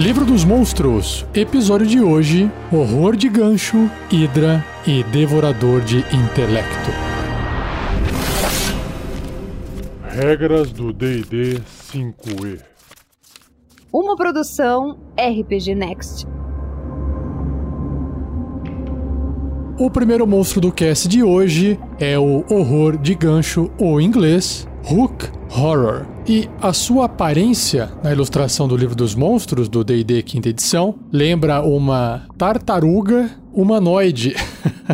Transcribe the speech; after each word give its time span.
Livro 0.00 0.24
dos 0.24 0.46
Monstros, 0.46 1.26
episódio 1.34 1.86
de 1.86 2.00
hoje: 2.00 2.50
Horror 2.72 3.14
de 3.14 3.28
Gancho, 3.28 3.90
Hidra 4.10 4.64
e 4.86 5.04
Devorador 5.04 5.82
de 5.82 5.98
Intelecto. 5.98 6.90
Regras 10.02 10.72
do 10.72 10.90
DD 10.90 11.60
5E. 11.92 12.62
Uma 13.92 14.16
produção 14.16 14.98
RPG 15.18 15.74
Next. 15.74 16.26
O 19.78 19.90
primeiro 19.90 20.26
monstro 20.26 20.62
do 20.62 20.72
cast 20.72 21.06
de 21.08 21.22
hoje 21.22 21.78
é 21.98 22.18
o 22.18 22.42
Horror 22.48 22.96
de 22.96 23.14
Gancho, 23.14 23.70
ou 23.78 24.00
em 24.00 24.06
inglês, 24.06 24.66
Hook 24.90 25.28
Horror. 25.54 26.09
E 26.26 26.48
a 26.60 26.72
sua 26.72 27.06
aparência 27.06 27.90
na 28.04 28.12
ilustração 28.12 28.68
do 28.68 28.76
livro 28.76 28.94
dos 28.94 29.14
monstros 29.14 29.68
do 29.68 29.82
D&D 29.82 30.22
quinta 30.22 30.48
edição 30.48 30.94
lembra 31.10 31.62
uma 31.62 32.22
tartaruga 32.36 33.30
humanoide 33.52 34.36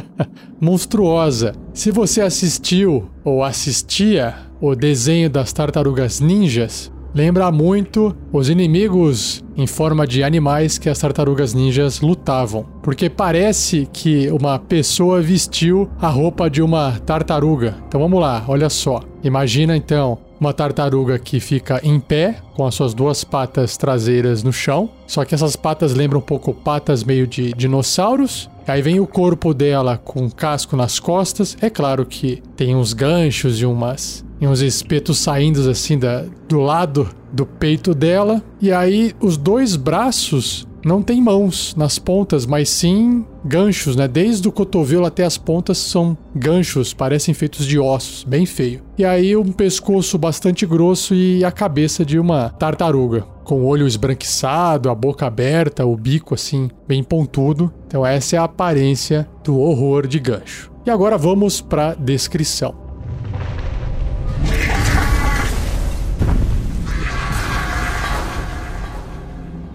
monstruosa. 0.61 1.55
Se 1.75 1.91
você 1.91 2.21
assistiu 2.21 3.11
ou 3.25 3.43
assistia 3.43 4.35
o 4.61 4.75
desenho 4.75 5.29
das 5.29 5.53
tartarugas 5.53 6.21
ninjas, 6.21 6.91
lembra 7.15 7.51
muito 7.51 8.17
os 8.33 8.49
inimigos 8.49 9.45
em 9.57 9.67
forma 9.67 10.07
de 10.07 10.23
animais 10.23 10.79
que 10.79 10.89
as 10.89 10.99
tartarugas 10.99 11.55
ninjas 11.55 12.01
lutavam. 12.01 12.67
Porque 12.83 13.11
parece 13.11 13.89
que 13.93 14.31
uma 14.31 14.59
pessoa 14.59 15.21
vestiu 15.21 15.89
a 16.01 16.09
roupa 16.09 16.49
de 16.49 16.63
uma 16.63 16.93
tartaruga. 17.05 17.75
Então 17.89 18.01
vamos 18.01 18.21
lá, 18.21 18.45
olha 18.47 18.71
só. 18.71 19.01
Imagina 19.23 19.77
então 19.77 20.19
uma 20.41 20.53
tartaruga 20.53 21.19
que 21.19 21.41
fica 21.41 21.81
em 21.83 21.99
pé, 21.99 22.37
com 22.55 22.67
as 22.67 22.75
suas 22.75 22.95
duas 22.95 23.25
patas 23.25 23.77
traseiras 23.77 24.43
no 24.43 24.53
chão. 24.53 24.91
Só 25.07 25.25
que 25.25 25.35
essas 25.35 25.57
patas 25.57 25.95
lembram 25.95 26.21
um 26.21 26.23
pouco 26.23 26.53
patas 26.53 27.05
meio 27.05 27.27
de 27.27 27.53
dinossauros. 27.53 28.49
Aí 28.67 28.83
vem 28.83 28.99
o 28.99 29.07
corpo 29.07 29.55
dela 29.55 29.97
com 29.97 30.31
casco 30.31 30.77
nas 30.77 30.99
costas. 30.99 31.57
É 31.61 31.71
claro 31.71 32.05
que 32.05 32.43
tem 32.57 32.75
uns 32.75 32.93
ganchos 32.93 33.61
e 33.61 33.67
umas 33.67 34.25
e 34.41 34.47
uns 34.47 34.61
espetos 34.61 35.19
saindo 35.19 35.69
assim 35.71 35.99
da, 35.99 36.25
do 36.49 36.61
lado 36.61 37.09
do 37.33 37.47
peito 37.47 37.95
dela. 37.95 38.43
E 38.61 38.73
aí 38.73 39.15
os 39.21 39.37
dois 39.37 39.77
braços 39.77 40.66
não 40.87 41.03
tem 41.03 41.21
mãos 41.21 41.75
nas 41.77 41.99
pontas, 41.99 42.47
mas 42.47 42.71
sim 42.71 43.27
ganchos, 43.45 43.97
né? 43.97 44.07
Desde 44.07 44.47
o 44.49 44.53
cotovelo 44.53 45.05
até 45.05 45.25
as 45.25 45.37
pontas 45.37 45.79
são 45.79 46.17
ganchos, 46.33 46.95
parecem 46.95 47.35
feitos 47.35 47.67
de 47.67 47.77
ossos, 47.77 48.23
bem 48.23 48.47
feio. 48.47 48.83
E 48.97 49.05
aí 49.05 49.37
um 49.37 49.51
pescoço 49.51 50.17
bastante 50.17 50.65
grosso 50.65 51.13
e 51.13 51.45
a 51.45 51.51
cabeça 51.51 52.05
de 52.05 52.21
uma 52.21 52.51
tartaruga, 52.51 53.23
com 53.43 53.63
o 53.63 53.67
olho 53.67 53.85
esbranquiçado, 53.85 54.89
a 54.89 54.95
boca 54.95 55.27
aberta, 55.27 55.85
o 55.85 55.97
bico 55.97 56.35
assim 56.35 56.71
bem 56.87 57.03
pontudo. 57.03 57.73
Então 57.89 58.07
essa 58.07 58.37
é 58.37 58.39
a 58.39 58.45
aparência 58.45 59.29
do 59.43 59.59
horror 59.59 60.07
de 60.07 60.21
gancho. 60.21 60.71
E 60.87 60.91
agora 60.91 61.19
vamos 61.19 61.61
para 61.61 61.95
descrição. 61.95 62.86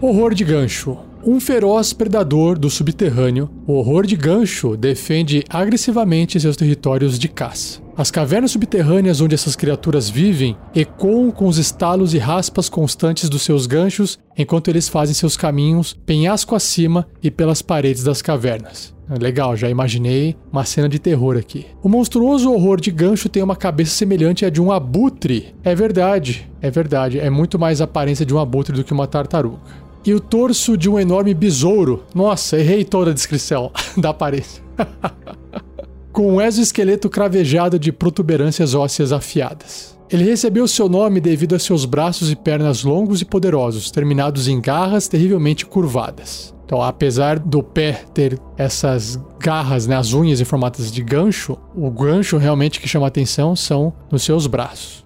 Horror 0.04 0.34
de 0.34 0.44
gancho. 0.44 0.98
Um 1.24 1.40
feroz 1.40 1.94
predador 1.94 2.58
do 2.58 2.72
subterrâneo, 2.72 3.48
o 3.68 3.74
horror 3.74 4.08
de 4.08 4.16
gancho 4.16 4.76
defende 4.76 5.44
agressivamente 5.48 6.40
seus 6.40 6.58
territórios 6.58 7.20
de 7.20 7.28
caça. 7.28 7.80
As 7.96 8.10
cavernas 8.10 8.50
subterrâneas 8.50 9.22
onde 9.22 9.36
essas 9.36 9.56
criaturas 9.56 10.10
vivem 10.10 10.58
ecoam 10.74 11.30
com 11.30 11.46
os 11.46 11.60
estalos 11.60 12.16
e 12.16 12.18
raspas 12.18 12.68
constantes 12.68 13.30
dos 13.30 13.44
seus 13.44 13.68
ganchos 13.68 14.18
enquanto 14.36 14.70
eles 14.70 14.90
fazem 14.90 15.14
seus 15.14 15.38
caminhos 15.38 15.94
penhasco 16.04 16.56
acima 16.56 17.08
e 17.22 17.30
pelas 17.30 17.62
paredes 17.62 18.04
das 18.04 18.24
cavernas. 18.24 18.96
Legal, 19.08 19.56
já 19.56 19.70
imaginei 19.70 20.36
uma 20.52 20.66
cena 20.66 20.90
de 20.90 20.98
terror 20.98 21.38
aqui. 21.38 21.68
O 21.84 21.90
monstruoso 21.90 22.52
horror 22.52 22.81
de 22.81 22.90
gancho 22.90 23.30
tem 23.30 23.44
uma 23.44 23.56
cabeça 23.56 23.92
semelhante 23.92 24.46
à 24.46 24.50
de 24.50 24.62
um 24.62 24.72
abutre. 24.72 25.54
É 25.64 25.75
verdade, 25.75 26.50
é 26.59 26.72
verdade. 26.72 27.20
É 27.20 27.30
muito 27.30 27.59
mais 27.59 27.81
a 27.81 27.84
aparência 27.84 28.25
de 28.25 28.34
um 28.34 28.40
abutre 28.40 28.75
do 28.75 28.84
que 28.84 28.94
uma 28.94 29.06
tartaruga 29.06 29.91
e 30.06 30.13
o 30.13 30.19
torso 30.19 30.78
de 30.78 30.89
um 30.89 31.00
enorme 31.00 31.34
besouro. 31.34 32.03
Nossa, 32.13 32.57
errei 32.57 32.84
toda 32.84 33.12
a 33.12 33.13
descrição 33.13 33.72
da 33.97 34.09
aparência. 34.09 34.63
Com 36.12 36.34
um 36.34 36.41
exoesqueleto 36.41 37.09
cravejado 37.09 37.79
de 37.79 37.91
protuberâncias 37.91 38.73
ósseas 38.73 39.13
afiadas. 39.13 39.97
Ele 40.09 40.25
recebeu 40.25 40.67
seu 40.67 40.89
nome 40.89 41.22
devido 41.22 41.56
a 41.56 41.59
seus 41.59 41.85
braços 41.85 42.29
e 42.29 42.35
pernas 42.35 42.84
longos 42.84 43.22
e 43.22 43.25
poderosos, 43.25 43.89
terminados 43.89 44.50
em 44.50 44.59
garras 44.59 45.07
terrivelmente 45.07 45.66
curvadas. 45.66 46.53
Então, 46.66 46.81
apesar 46.81 47.39
do 47.39 47.63
pé 47.63 48.03
ter 48.13 48.38
essas 48.57 49.18
garras, 49.39 49.88
né, 49.88 49.95
as 49.95 50.13
unhas 50.13 50.41
em 50.41 50.45
formatos 50.45 50.91
de 50.91 51.01
gancho, 51.01 51.57
o 51.73 51.89
gancho 51.89 52.38
realmente 52.38 52.79
que 52.79 52.88
chama 52.88 53.07
atenção 53.07 53.56
são 53.56 53.94
nos 54.12 54.23
seus 54.23 54.47
braços. 54.47 55.06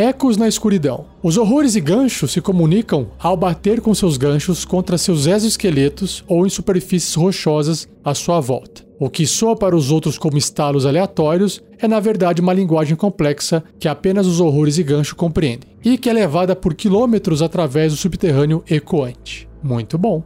Ecos 0.00 0.36
na 0.36 0.46
escuridão. 0.46 1.06
Os 1.20 1.36
horrores 1.36 1.74
e 1.74 1.80
ganchos 1.80 2.30
se 2.30 2.40
comunicam 2.40 3.08
ao 3.18 3.36
bater 3.36 3.80
com 3.80 3.92
seus 3.92 4.16
ganchos 4.16 4.64
contra 4.64 4.96
seus 4.96 5.26
exoesqueletos 5.26 6.22
ou 6.28 6.46
em 6.46 6.48
superfícies 6.48 7.16
rochosas 7.16 7.88
à 8.04 8.14
sua 8.14 8.38
volta. 8.38 8.86
O 8.96 9.10
que 9.10 9.26
soa 9.26 9.56
para 9.56 9.74
os 9.74 9.90
outros 9.90 10.16
como 10.16 10.38
estalos 10.38 10.86
aleatórios 10.86 11.60
é 11.80 11.88
na 11.88 11.98
verdade 11.98 12.40
uma 12.40 12.52
linguagem 12.52 12.94
complexa 12.94 13.60
que 13.76 13.88
apenas 13.88 14.28
os 14.28 14.38
horrores 14.38 14.78
e 14.78 14.84
gancho 14.84 15.16
compreendem, 15.16 15.70
e 15.84 15.98
que 15.98 16.08
é 16.08 16.12
levada 16.12 16.54
por 16.54 16.74
quilômetros 16.74 17.42
através 17.42 17.92
do 17.92 17.98
subterrâneo 17.98 18.62
ecoante. 18.70 19.48
Muito 19.64 19.98
bom. 19.98 20.22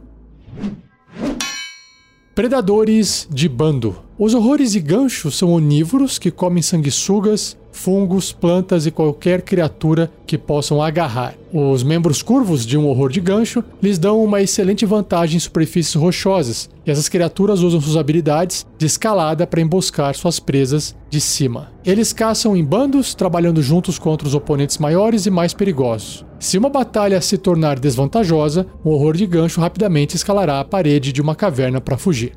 Predadores 2.35 3.27
de 3.31 3.47
bando. 3.47 3.95
Os 4.17 4.33
horrores 4.33 4.73
e 4.73 4.79
ganchos 4.79 5.37
são 5.37 5.53
onívoros 5.53 6.17
que 6.17 6.31
comem 6.31 6.63
sanguessugas, 6.63 7.55
fungos, 7.71 8.31
plantas 8.31 8.87
e 8.87 8.91
qualquer 8.91 9.43
criatura 9.43 10.11
que 10.25 10.35
possam 10.35 10.81
agarrar. 10.81 11.35
Os 11.53 11.83
membros 11.83 12.23
curvos 12.23 12.65
de 12.65 12.75
um 12.75 12.87
horror 12.87 13.11
de 13.11 13.19
gancho 13.19 13.63
lhes 13.79 13.99
dão 13.99 14.23
uma 14.23 14.41
excelente 14.41 14.83
vantagem 14.83 15.37
em 15.37 15.39
superfícies 15.39 15.93
rochosas, 15.93 16.71
e 16.83 16.89
essas 16.89 17.07
criaturas 17.07 17.59
usam 17.61 17.79
suas 17.79 17.97
habilidades 17.97 18.65
de 18.79 18.87
escalada 18.87 19.45
para 19.45 19.61
emboscar 19.61 20.15
suas 20.15 20.39
presas 20.39 20.95
de 21.11 21.21
cima. 21.21 21.71
Eles 21.85 22.13
caçam 22.13 22.57
em 22.57 22.63
bandos, 22.63 23.13
trabalhando 23.13 23.61
juntos 23.61 23.99
contra 23.99 24.27
os 24.27 24.33
oponentes 24.33 24.79
maiores 24.79 25.27
e 25.27 25.29
mais 25.29 25.53
perigosos. 25.53 26.25
Se 26.43 26.57
uma 26.57 26.67
batalha 26.67 27.21
se 27.21 27.37
tornar 27.37 27.79
desvantajosa, 27.79 28.67
um 28.83 28.89
horror 28.89 29.15
de 29.15 29.25
gancho 29.25 29.61
rapidamente 29.61 30.17
escalará 30.17 30.59
a 30.59 30.65
parede 30.65 31.13
de 31.13 31.21
uma 31.21 31.35
caverna 31.35 31.79
para 31.79 31.97
fugir. 31.97 32.33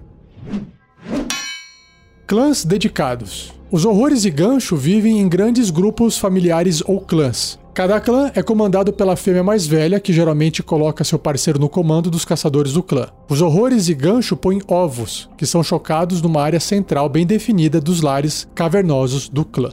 Clãs 2.25 2.65
dedicados. 2.65 3.53
Os 3.69 3.85
horrores 3.85 4.25
e 4.25 4.31
gancho 4.31 4.77
vivem 4.77 5.19
em 5.19 5.29
grandes 5.29 5.71
grupos 5.71 6.17
familiares 6.17 6.85
ou 6.87 7.01
clãs. 7.01 7.59
Cada 7.75 8.01
clã 8.01 8.31
é 8.33 8.45
comandado 8.45 8.93
pela 8.93 9.17
fêmea 9.17 9.43
mais 9.43 9.67
velha, 9.67 9.99
que 9.99 10.13
geralmente 10.13 10.63
coloca 10.63 11.03
seu 11.03 11.19
parceiro 11.19 11.59
no 11.59 11.69
comando 11.69 12.09
dos 12.09 12.25
caçadores 12.25 12.75
do 12.75 12.85
clã. 12.85 13.09
Os 13.29 13.43
horrores 13.43 13.89
e 13.89 13.95
gancho 13.95 14.37
põem 14.37 14.63
ovos, 14.69 15.29
que 15.37 15.45
são 15.45 15.65
chocados 15.65 16.23
numa 16.23 16.43
área 16.43 16.61
central 16.61 17.09
bem 17.09 17.27
definida 17.27 17.81
dos 17.81 18.03
lares 18.03 18.47
cavernosos 18.55 19.29
do 19.29 19.45
clã. 19.45 19.73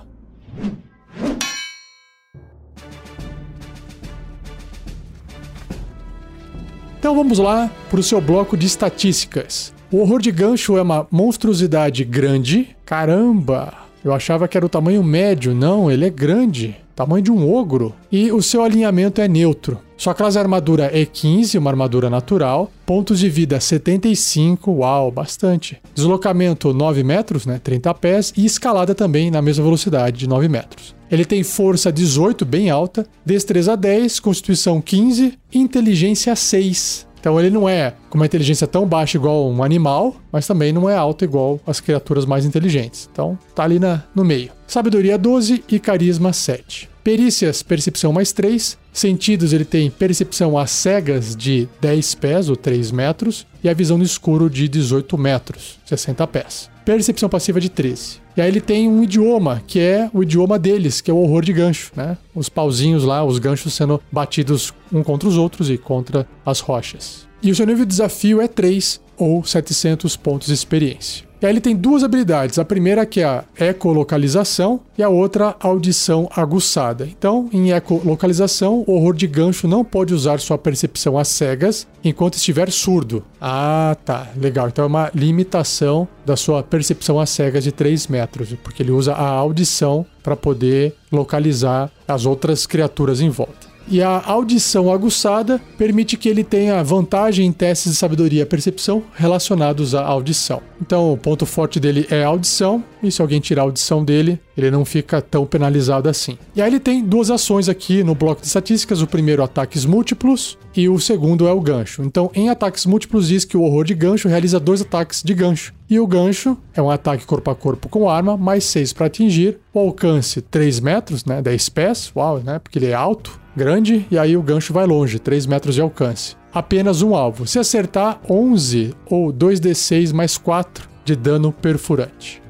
Então 7.03 7.13
vamos 7.13 7.37
lá 7.37 7.69
para 7.89 7.99
o 7.99 8.01
seu 8.01 8.21
bloco 8.21 8.55
de 8.55 8.65
estatísticas. 8.65 9.73
O 9.91 9.97
horror 9.97 10.21
de 10.21 10.31
gancho 10.31 10.77
é 10.77 10.81
uma 10.81 11.05
monstruosidade 11.11 12.05
grande. 12.05 12.69
Caramba! 12.85 13.73
Eu 14.05 14.13
achava 14.13 14.47
que 14.47 14.55
era 14.55 14.65
o 14.65 14.69
tamanho 14.69 15.03
médio, 15.03 15.53
não, 15.53 15.91
ele 15.91 16.05
é 16.05 16.09
grande, 16.09 16.77
tamanho 16.95 17.21
de 17.21 17.29
um 17.29 17.53
ogro. 17.53 17.93
E 18.09 18.31
o 18.31 18.41
seu 18.41 18.63
alinhamento 18.63 19.19
é 19.19 19.27
neutro. 19.27 19.79
Sua 19.97 20.13
classe 20.13 20.39
armadura 20.39 20.89
é 20.93 21.05
15, 21.05 21.57
uma 21.57 21.69
armadura 21.69 22.09
natural. 22.09 22.71
Pontos 22.85 23.19
de 23.19 23.29
vida 23.29 23.59
75, 23.59 24.71
uau, 24.71 25.11
bastante. 25.11 25.81
Deslocamento 25.93 26.73
9 26.73 27.03
metros, 27.03 27.45
né, 27.45 27.59
30 27.61 27.93
pés. 27.95 28.33
E 28.37 28.45
escalada 28.45 28.95
também 28.95 29.29
na 29.29 29.41
mesma 29.41 29.65
velocidade, 29.65 30.19
de 30.19 30.27
9 30.29 30.47
metros. 30.47 30.95
Ele 31.13 31.25
tem 31.25 31.43
força 31.43 31.91
18, 31.91 32.43
bem 32.43 32.71
alta, 32.71 33.05
destreza 33.23 33.77
10, 33.77 34.19
constituição 34.19 34.81
15, 34.81 35.37
inteligência 35.53 36.35
6. 36.35 37.05
Então 37.19 37.39
ele 37.39 37.51
não 37.51 37.69
é 37.69 37.93
com 38.09 38.17
uma 38.17 38.25
inteligência 38.25 38.65
tão 38.65 38.87
baixa 38.87 39.15
igual 39.15 39.47
um 39.47 39.63
animal, 39.63 40.15
mas 40.31 40.47
também 40.47 40.73
não 40.73 40.89
é 40.89 40.95
alto 40.95 41.23
igual 41.23 41.59
as 41.67 41.79
criaturas 41.79 42.25
mais 42.25 42.45
inteligentes. 42.45 43.07
Então 43.11 43.37
tá 43.53 43.63
ali 43.63 43.77
na, 43.77 44.03
no 44.15 44.25
meio. 44.25 44.49
Sabedoria 44.65 45.15
12 45.15 45.63
e 45.69 45.79
carisma 45.79 46.33
7. 46.33 46.89
Perícias, 47.03 47.61
percepção 47.61 48.11
mais 48.11 48.31
3. 48.31 48.75
Sentidos, 48.91 49.53
ele 49.53 49.65
tem 49.65 49.91
percepção 49.91 50.57
às 50.57 50.71
cegas 50.71 51.35
de 51.35 51.69
10 51.79 52.15
pés 52.15 52.49
ou 52.49 52.55
3 52.55 52.91
metros 52.91 53.45
e 53.63 53.69
a 53.69 53.73
visão 53.75 53.99
no 53.99 54.03
escuro 54.03 54.49
de 54.49 54.67
18 54.67 55.15
metros, 55.15 55.77
60 55.85 56.25
pés. 56.25 56.72
Percepção 56.85 57.29
passiva 57.29 57.59
de 57.59 57.69
13. 57.69 58.21
E 58.35 58.41
aí 58.41 58.47
ele 58.47 58.61
tem 58.61 58.89
um 58.89 59.03
idioma, 59.03 59.61
que 59.65 59.79
é 59.79 60.09
o 60.13 60.23
idioma 60.23 60.57
deles, 60.57 61.01
que 61.01 61.11
é 61.11 61.13
o 61.13 61.17
horror 61.17 61.43
de 61.43 61.53
gancho, 61.53 61.91
né? 61.95 62.17
Os 62.33 62.49
pauzinhos 62.49 63.03
lá, 63.03 63.23
os 63.23 63.39
ganchos 63.39 63.73
sendo 63.73 64.01
batidos 64.11 64.73
um 64.91 65.03
contra 65.03 65.29
os 65.29 65.37
outros 65.37 65.69
e 65.69 65.77
contra 65.77 66.27
as 66.45 66.59
rochas. 66.59 67.27
E 67.41 67.51
o 67.51 67.55
seu 67.55 67.65
nível 67.65 67.85
de 67.85 67.89
desafio 67.89 68.41
é 68.41 68.47
3 68.47 69.01
ou 69.17 69.43
700 69.43 70.15
pontos 70.17 70.47
de 70.47 70.53
experiência. 70.53 71.25
E 71.43 71.45
aí 71.45 71.51
ele 71.51 71.59
tem 71.59 71.75
duas 71.75 72.05
habilidades. 72.05 72.57
A 72.57 72.63
primeira 72.63 73.05
que 73.05 73.19
é 73.19 73.25
a 73.25 73.43
ecolocalização 73.59 74.79
e 74.97 75.03
a 75.03 75.09
outra 75.09 75.53
audição 75.59 76.29
aguçada. 76.33 77.05
Então, 77.05 77.49
em 77.51 77.71
ecolocalização, 77.71 78.85
o 78.87 78.93
horror 78.93 79.13
de 79.13 79.27
gancho 79.27 79.67
não 79.67 79.83
pode 79.83 80.13
usar 80.13 80.39
sua 80.39 80.57
percepção 80.57 81.17
às 81.17 81.27
cegas 81.27 81.85
enquanto 82.01 82.35
estiver 82.35 82.71
surdo. 82.71 83.25
Ah, 83.41 83.97
tá. 84.05 84.29
Legal. 84.37 84.69
Então 84.69 84.85
é 84.85 84.87
uma 84.87 85.11
limitação 85.13 86.07
da 86.25 86.37
sua 86.37 86.63
percepção 86.63 87.19
às 87.19 87.29
cegas 87.31 87.65
de 87.65 87.73
3 87.73 88.07
metros, 88.07 88.55
porque 88.63 88.81
ele 88.81 88.91
usa 88.91 89.11
a 89.11 89.27
audição 89.27 90.05
para 90.23 90.37
poder 90.37 90.95
localizar 91.11 91.91
as 92.07 92.25
outras 92.25 92.65
criaturas 92.65 93.19
em 93.19 93.29
volta. 93.29 93.62
E 93.87 94.01
a 94.01 94.21
audição 94.25 94.91
aguçada 94.91 95.61
permite 95.77 96.17
que 96.17 96.29
ele 96.29 96.43
tenha 96.43 96.83
vantagem 96.83 97.45
em 97.45 97.51
testes 97.51 97.91
de 97.91 97.97
sabedoria 97.97 98.43
e 98.43 98.45
percepção 98.45 99.03
relacionados 99.13 99.93
à 99.93 100.05
audição. 100.05 100.61
Então, 100.81 101.11
o 101.11 101.17
ponto 101.17 101.45
forte 101.45 101.79
dele 101.79 102.07
é 102.09 102.23
a 102.23 102.27
audição, 102.27 102.83
e 103.01 103.11
se 103.11 103.21
alguém 103.21 103.39
tirar 103.39 103.61
a 103.61 103.65
audição 103.65 104.03
dele, 104.03 104.39
ele 104.57 104.71
não 104.71 104.85
fica 104.85 105.21
tão 105.21 105.45
penalizado 105.45 106.09
assim. 106.09 106.37
E 106.55 106.61
aí 106.61 106.69
ele 106.69 106.79
tem 106.79 107.03
duas 107.03 107.29
ações 107.29 107.67
aqui 107.69 108.03
no 108.03 108.15
bloco 108.15 108.41
de 108.41 108.47
estatísticas: 108.47 109.01
o 109.01 109.07
primeiro, 109.07 109.43
ataques 109.43 109.85
múltiplos, 109.85 110.57
e 110.75 110.87
o 110.87 110.99
segundo 110.99 111.47
é 111.47 111.51
o 111.51 111.61
gancho. 111.61 112.03
Então, 112.03 112.31
em 112.33 112.49
ataques 112.49 112.85
múltiplos, 112.85 113.27
diz 113.27 113.45
que 113.45 113.57
o 113.57 113.61
horror 113.61 113.83
de 113.83 113.93
gancho 113.93 114.27
realiza 114.27 114.59
dois 114.59 114.81
ataques 114.81 115.21
de 115.23 115.33
gancho. 115.33 115.73
E 115.89 115.99
o 115.99 116.07
gancho 116.07 116.57
é 116.73 116.81
um 116.81 116.89
ataque 116.89 117.25
corpo 117.25 117.51
a 117.51 117.55
corpo 117.55 117.87
com 117.87 118.09
arma, 118.09 118.35
mais 118.35 118.63
6 118.65 118.93
para 118.93 119.07
atingir. 119.07 119.59
O 119.73 119.79
alcance 119.79 120.41
3 120.41 120.79
metros, 120.79 121.25
né? 121.25 121.41
10 121.41 121.69
pés, 121.69 122.11
uau, 122.15 122.39
né? 122.39 122.59
Porque 122.59 122.79
ele 122.79 122.87
é 122.87 122.93
alto 122.93 123.42
grande 123.55 124.05
e 124.09 124.17
aí 124.17 124.35
o 124.35 124.41
gancho 124.41 124.73
vai 124.73 124.85
longe, 124.85 125.19
3 125.19 125.45
metros 125.45 125.75
de 125.75 125.81
alcance. 125.81 126.35
Apenas 126.53 127.01
um 127.01 127.15
alvo. 127.15 127.47
Se 127.47 127.59
acertar, 127.59 128.21
11 128.29 128.93
ou 129.05 129.33
2d6 129.33 130.13
mais 130.13 130.37
4 130.37 130.87
de 131.03 131.15
dano 131.15 131.51
perfurante. 131.51 132.41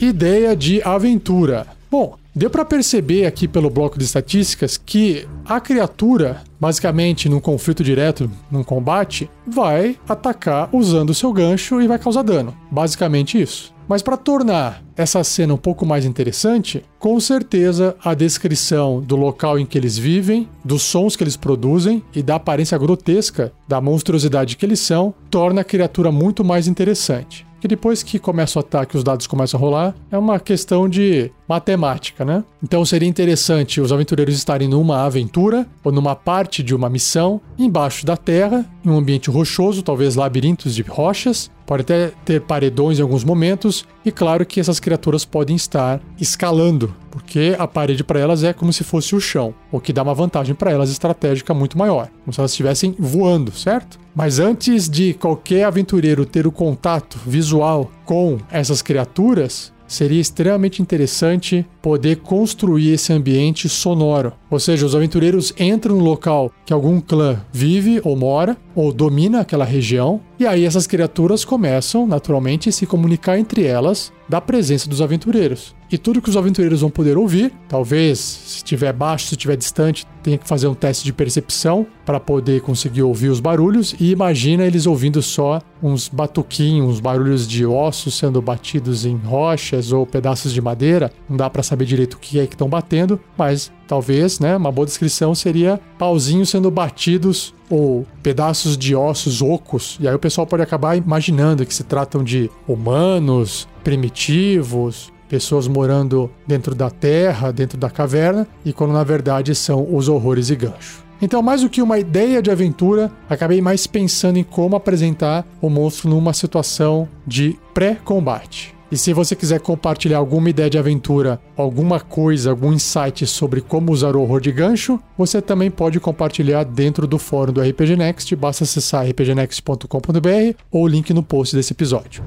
Ideia 0.00 0.56
de 0.56 0.82
aventura. 0.82 1.66
Bom, 1.90 2.18
Deu 2.32 2.48
para 2.48 2.64
perceber 2.64 3.26
aqui 3.26 3.48
pelo 3.48 3.68
bloco 3.68 3.98
de 3.98 4.04
estatísticas 4.04 4.76
que 4.76 5.26
a 5.44 5.60
criatura, 5.60 6.42
basicamente 6.60 7.28
num 7.28 7.40
conflito 7.40 7.82
direto, 7.82 8.30
num 8.48 8.62
combate, 8.62 9.28
vai 9.44 9.98
atacar 10.08 10.68
usando 10.72 11.10
o 11.10 11.14
seu 11.14 11.32
gancho 11.32 11.80
e 11.82 11.88
vai 11.88 11.98
causar 11.98 12.22
dano. 12.22 12.56
Basicamente 12.70 13.40
isso. 13.40 13.74
Mas 13.90 14.02
para 14.02 14.16
tornar 14.16 14.84
essa 14.96 15.24
cena 15.24 15.52
um 15.52 15.56
pouco 15.56 15.84
mais 15.84 16.04
interessante, 16.04 16.84
com 16.96 17.18
certeza 17.18 17.96
a 18.04 18.14
descrição 18.14 19.00
do 19.00 19.16
local 19.16 19.58
em 19.58 19.66
que 19.66 19.76
eles 19.76 19.98
vivem, 19.98 20.48
dos 20.64 20.82
sons 20.82 21.16
que 21.16 21.24
eles 21.24 21.36
produzem 21.36 22.00
e 22.14 22.22
da 22.22 22.36
aparência 22.36 22.78
grotesca, 22.78 23.52
da 23.66 23.80
monstruosidade 23.80 24.56
que 24.56 24.64
eles 24.64 24.78
são, 24.78 25.12
torna 25.28 25.62
a 25.62 25.64
criatura 25.64 26.12
muito 26.12 26.44
mais 26.44 26.68
interessante 26.68 27.44
que 27.60 27.68
depois 27.68 28.02
que 28.02 28.18
começa 28.18 28.58
o 28.58 28.60
ataque 28.60 28.96
os 28.96 29.04
dados 29.04 29.26
começam 29.26 29.58
a 29.58 29.60
rolar, 29.60 29.94
é 30.10 30.16
uma 30.16 30.40
questão 30.40 30.88
de 30.88 31.30
matemática, 31.46 32.24
né? 32.24 32.42
Então 32.62 32.84
seria 32.84 33.08
interessante 33.08 33.80
os 33.80 33.92
aventureiros 33.92 34.34
estarem 34.34 34.66
numa 34.66 35.04
aventura 35.04 35.66
ou 35.84 35.92
numa 35.92 36.16
parte 36.16 36.62
de 36.62 36.74
uma 36.74 36.88
missão 36.88 37.40
embaixo 37.58 38.06
da 38.06 38.16
terra, 38.16 38.64
em 38.84 38.88
um 38.88 38.96
ambiente 38.96 39.30
rochoso, 39.30 39.82
talvez 39.82 40.16
labirintos 40.16 40.74
de 40.74 40.82
rochas, 40.82 41.50
pode 41.70 41.82
até 41.82 42.10
ter 42.24 42.40
paredões 42.40 42.98
em 42.98 43.02
alguns 43.02 43.22
momentos, 43.22 43.86
e 44.04 44.10
claro 44.10 44.44
que 44.44 44.58
essas 44.58 44.80
criaturas 44.80 45.24
podem 45.24 45.54
estar 45.54 46.00
escalando, 46.20 46.92
porque 47.12 47.54
a 47.56 47.68
parede 47.68 48.02
para 48.02 48.18
elas 48.18 48.42
é 48.42 48.52
como 48.52 48.72
se 48.72 48.82
fosse 48.82 49.14
o 49.14 49.20
chão, 49.20 49.54
o 49.70 49.78
que 49.78 49.92
dá 49.92 50.02
uma 50.02 50.12
vantagem 50.12 50.52
para 50.52 50.72
elas 50.72 50.90
estratégica 50.90 51.54
muito 51.54 51.78
maior, 51.78 52.08
como 52.24 52.34
se 52.34 52.40
elas 52.40 52.50
estivessem 52.50 52.96
voando, 52.98 53.52
certo? 53.52 54.00
Mas 54.16 54.40
antes 54.40 54.90
de 54.90 55.14
qualquer 55.14 55.62
aventureiro 55.62 56.26
ter 56.26 56.44
o 56.44 56.50
contato 56.50 57.20
visual 57.24 57.88
com 58.04 58.38
essas 58.50 58.82
criaturas, 58.82 59.72
seria 59.86 60.20
extremamente 60.20 60.80
interessante 60.80 61.66
poder 61.82 62.16
construir 62.16 62.92
esse 62.92 63.12
ambiente 63.12 63.68
sonoro. 63.68 64.32
Ou 64.48 64.58
seja, 64.60 64.86
os 64.86 64.94
aventureiros 64.94 65.52
entram 65.58 65.96
no 65.96 66.04
local 66.04 66.52
que 66.64 66.72
algum 66.72 67.00
clã 67.00 67.40
vive 67.52 68.00
ou 68.04 68.16
mora, 68.16 68.56
ou 68.74 68.92
domina 68.92 69.40
aquela 69.40 69.64
região, 69.64 70.20
e 70.40 70.46
aí 70.46 70.64
essas 70.64 70.86
criaturas 70.86 71.44
começam, 71.44 72.06
naturalmente, 72.06 72.70
a 72.70 72.72
se 72.72 72.86
comunicar 72.86 73.38
entre 73.38 73.62
elas 73.66 74.10
da 74.26 74.40
presença 74.40 74.88
dos 74.88 75.02
aventureiros. 75.02 75.74
E 75.92 75.98
tudo 75.98 76.22
que 76.22 76.30
os 76.30 76.36
aventureiros 76.36 76.80
vão 76.80 76.88
poder 76.88 77.18
ouvir, 77.18 77.52
talvez 77.68 78.18
se 78.18 78.56
estiver 78.58 78.92
baixo, 78.92 79.26
se 79.26 79.34
estiver 79.34 79.56
distante, 79.56 80.06
tenha 80.22 80.38
que 80.38 80.48
fazer 80.48 80.66
um 80.66 80.74
teste 80.74 81.04
de 81.04 81.12
percepção 81.12 81.86
para 82.06 82.18
poder 82.18 82.62
conseguir 82.62 83.02
ouvir 83.02 83.28
os 83.28 83.40
barulhos. 83.40 83.94
E 84.00 84.12
imagina 84.12 84.64
eles 84.64 84.86
ouvindo 84.86 85.20
só 85.20 85.60
uns 85.82 86.08
batuquinhos, 86.08 86.88
uns 86.88 87.00
barulhos 87.00 87.46
de 87.46 87.66
ossos 87.66 88.16
sendo 88.16 88.40
batidos 88.40 89.04
em 89.04 89.16
rochas 89.16 89.92
ou 89.92 90.06
pedaços 90.06 90.54
de 90.54 90.62
madeira. 90.62 91.12
Não 91.28 91.36
dá 91.36 91.50
para 91.50 91.62
saber 91.62 91.84
direito 91.84 92.14
o 92.14 92.18
que 92.18 92.38
é 92.38 92.46
que 92.46 92.54
estão 92.54 92.68
batendo, 92.68 93.20
mas 93.36 93.70
talvez, 93.90 94.38
né, 94.38 94.56
uma 94.56 94.70
boa 94.70 94.86
descrição 94.86 95.34
seria 95.34 95.80
pauzinhos 95.98 96.48
sendo 96.48 96.70
batidos 96.70 97.52
ou 97.68 98.06
pedaços 98.22 98.78
de 98.78 98.94
ossos 98.94 99.42
ocos. 99.42 99.98
E 100.00 100.06
aí 100.06 100.14
o 100.14 100.18
pessoal 100.18 100.46
pode 100.46 100.62
acabar 100.62 100.94
imaginando 100.96 101.66
que 101.66 101.74
se 101.74 101.82
tratam 101.82 102.22
de 102.22 102.48
humanos 102.68 103.66
primitivos 103.82 105.12
pessoas 105.28 105.66
morando 105.68 106.28
dentro 106.46 106.74
da 106.74 106.90
terra, 106.90 107.52
dentro 107.52 107.78
da 107.78 107.88
caverna, 107.88 108.48
e 108.64 108.72
quando 108.72 108.92
na 108.92 109.04
verdade 109.04 109.54
são 109.54 109.86
os 109.94 110.08
horrores 110.08 110.50
e 110.50 110.56
gancho. 110.56 111.04
Então, 111.22 111.40
mais 111.40 111.60
do 111.60 111.70
que 111.70 111.80
uma 111.80 112.00
ideia 112.00 112.42
de 112.42 112.50
aventura, 112.50 113.12
acabei 113.28 113.60
mais 113.60 113.86
pensando 113.86 114.38
em 114.38 114.42
como 114.42 114.74
apresentar 114.74 115.46
o 115.60 115.70
monstro 115.70 116.10
numa 116.10 116.32
situação 116.32 117.08
de 117.24 117.56
pré-combate. 117.72 118.74
E 118.90 118.98
se 118.98 119.12
você 119.12 119.36
quiser 119.36 119.60
compartilhar 119.60 120.18
alguma 120.18 120.50
ideia 120.50 120.68
de 120.68 120.76
aventura, 120.76 121.40
alguma 121.56 122.00
coisa, 122.00 122.50
algum 122.50 122.72
insight 122.72 123.24
sobre 123.24 123.60
como 123.60 123.92
usar 123.92 124.16
o 124.16 124.22
horror 124.22 124.40
de 124.40 124.50
gancho, 124.50 125.00
você 125.16 125.40
também 125.40 125.70
pode 125.70 126.00
compartilhar 126.00 126.64
dentro 126.64 127.06
do 127.06 127.16
fórum 127.16 127.52
do 127.52 127.62
RPG 127.62 127.94
Next. 127.96 128.34
Basta 128.34 128.64
acessar 128.64 129.06
rpgnext.com.br 129.06 130.58
ou 130.72 130.84
o 130.84 130.88
link 130.88 131.14
no 131.14 131.22
post 131.22 131.54
desse 131.54 131.72
episódio. 131.72 132.24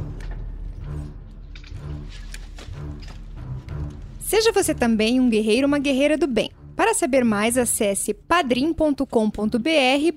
Seja 4.22 4.54
você 4.54 4.74
também 4.74 5.20
um 5.20 5.30
guerreiro 5.30 5.64
ou 5.64 5.68
uma 5.68 5.80
guerreira 5.80 6.18
do 6.18 6.28
bem. 6.28 6.50
Para 6.78 6.94
saber 6.94 7.24
mais, 7.26 7.58
acesse 7.58 8.14
padrim.com.br 8.14 9.06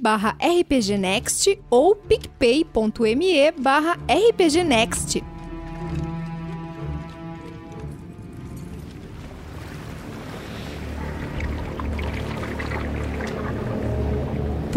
barra 0.01 0.37
rpgnext 0.41 1.59
ou 1.69 1.97
picpay.me 1.97 3.51
barra 3.61 3.99
rpgnext. 4.09 5.36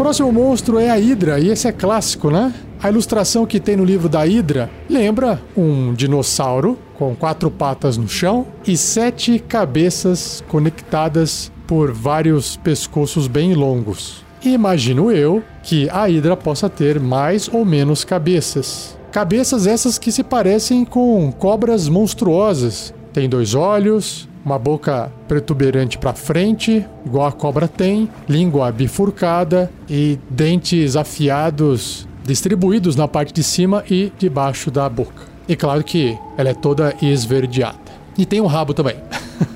Próximo 0.00 0.32
monstro 0.32 0.78
é 0.78 0.88
a 0.88 0.98
Hidra, 0.98 1.38
e 1.38 1.50
esse 1.50 1.68
é 1.68 1.72
clássico, 1.72 2.30
né? 2.30 2.54
A 2.82 2.88
ilustração 2.88 3.44
que 3.44 3.60
tem 3.60 3.76
no 3.76 3.84
livro 3.84 4.08
da 4.08 4.26
Hidra 4.26 4.70
lembra 4.88 5.42
um 5.54 5.92
dinossauro 5.92 6.78
com 6.96 7.14
quatro 7.14 7.50
patas 7.50 7.98
no 7.98 8.08
chão 8.08 8.46
e 8.66 8.78
sete 8.78 9.38
cabeças 9.38 10.42
conectadas 10.48 11.52
por 11.66 11.92
vários 11.92 12.56
pescoços 12.56 13.28
bem 13.28 13.52
longos. 13.52 14.24
imagino 14.42 15.12
eu 15.12 15.42
que 15.62 15.86
a 15.90 16.08
Hidra 16.08 16.34
possa 16.34 16.70
ter 16.70 16.98
mais 16.98 17.46
ou 17.52 17.62
menos 17.66 18.02
cabeças. 18.02 18.96
Cabeças 19.12 19.66
essas 19.66 19.98
que 19.98 20.10
se 20.10 20.24
parecem 20.24 20.82
com 20.82 21.30
cobras 21.30 21.90
monstruosas. 21.90 22.94
Tem 23.12 23.28
dois 23.28 23.54
olhos, 23.54 24.26
uma 24.44 24.58
boca 24.58 25.12
protuberante 25.28 25.98
para 25.98 26.14
frente, 26.14 26.84
igual 27.04 27.26
a 27.26 27.32
cobra 27.32 27.68
tem, 27.68 28.08
língua 28.28 28.70
bifurcada 28.72 29.70
e 29.88 30.18
dentes 30.28 30.96
afiados 30.96 32.08
distribuídos 32.24 32.96
na 32.96 33.08
parte 33.08 33.32
de 33.32 33.42
cima 33.42 33.84
e 33.90 34.12
debaixo 34.18 34.70
da 34.70 34.88
boca. 34.88 35.28
E 35.48 35.56
claro 35.56 35.82
que 35.82 36.16
ela 36.36 36.50
é 36.50 36.54
toda 36.54 36.94
esverdeada. 37.02 37.78
E 38.16 38.24
tem 38.24 38.40
um 38.40 38.46
rabo 38.46 38.72
também. 38.72 38.96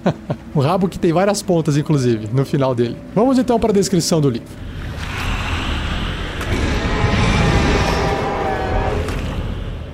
um 0.55 0.61
rabo 0.61 0.89
que 0.89 0.99
tem 0.99 1.13
várias 1.13 1.43
pontas, 1.43 1.77
inclusive, 1.77 2.29
no 2.33 2.45
final 2.45 2.75
dele. 2.75 2.97
Vamos 3.15 3.39
então 3.39 3.59
para 3.61 3.71
a 3.71 3.75
descrição 3.75 4.21
do 4.21 4.29
livro. 4.29 4.49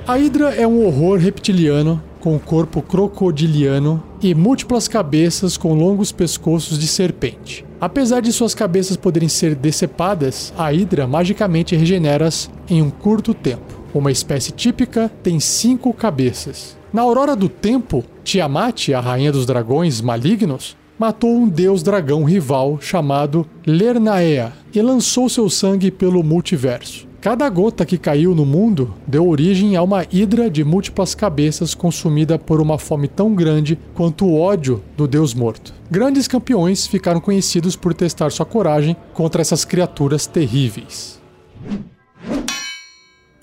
A 0.07 0.19
Hidra 0.19 0.55
é 0.55 0.67
um 0.67 0.85
horror 0.85 1.19
reptiliano 1.19 2.03
com 2.21 2.39
corpo 2.39 2.83
crocodiliano 2.83 4.03
e 4.23 4.35
múltiplas 4.35 4.87
cabeças 4.87 5.57
com 5.57 5.75
longos 5.75 6.13
pescoços 6.13 6.79
de 6.79 6.87
serpente. 6.87 7.65
Apesar 7.81 8.21
de 8.21 8.33
suas 8.33 8.55
cabeças 8.55 8.97
poderem 8.97 9.29
ser 9.29 9.55
decepadas, 9.55 10.53
a 10.57 10.73
Hidra 10.73 11.07
magicamente 11.07 11.75
regenera-as 11.75 12.51
em 12.69 12.83
um 12.83 12.91
curto 12.91 13.33
tempo. 13.33 13.81
Uma 13.93 14.13
espécie 14.13 14.53
típica 14.53 15.11
tem 15.23 15.41
cinco 15.41 15.93
cabeças. 15.93 16.77
Na 16.93 17.03
Aurora 17.03 17.35
do 17.35 17.49
Tempo, 17.49 18.05
Tiamat, 18.23 18.91
a 18.91 19.01
rainha 19.01 19.33
dos 19.33 19.47
dragões 19.47 20.01
malignos, 20.01 20.77
matou 20.99 21.35
um 21.35 21.49
deus 21.49 21.83
dragão 21.83 22.25
rival 22.25 22.79
chamado 22.81 23.47
Lernaea 23.67 24.53
e 24.75 24.83
lançou 24.83 25.29
seu 25.29 25.49
sangue 25.49 25.91
pelo 25.91 26.23
multiverso. 26.23 27.10
Cada 27.21 27.47
gota 27.51 27.85
que 27.85 27.99
caiu 27.99 28.35
no 28.35 28.47
mundo 28.47 28.95
deu 29.07 29.29
origem 29.29 29.77
a 29.77 29.83
uma 29.83 30.07
hidra 30.11 30.49
de 30.49 30.65
múltiplas 30.65 31.15
cabeças 31.15 31.75
consumida 31.75 32.39
por 32.39 32.63
uma 32.63 32.79
fome 32.79 33.09
tão 33.09 33.35
grande 33.35 33.79
quanto 33.93 34.25
o 34.25 34.41
ódio 34.41 34.83
do 34.97 35.07
deus 35.07 35.35
morto. 35.35 35.75
Grandes 35.91 36.27
campeões 36.27 36.87
ficaram 36.87 37.21
conhecidos 37.21 37.77
por 37.77 37.93
testar 37.93 38.33
sua 38.33 38.47
coragem 38.47 38.97
contra 39.13 39.43
essas 39.43 39.67
criaturas 39.67 40.27
terríveis. 40.27 41.21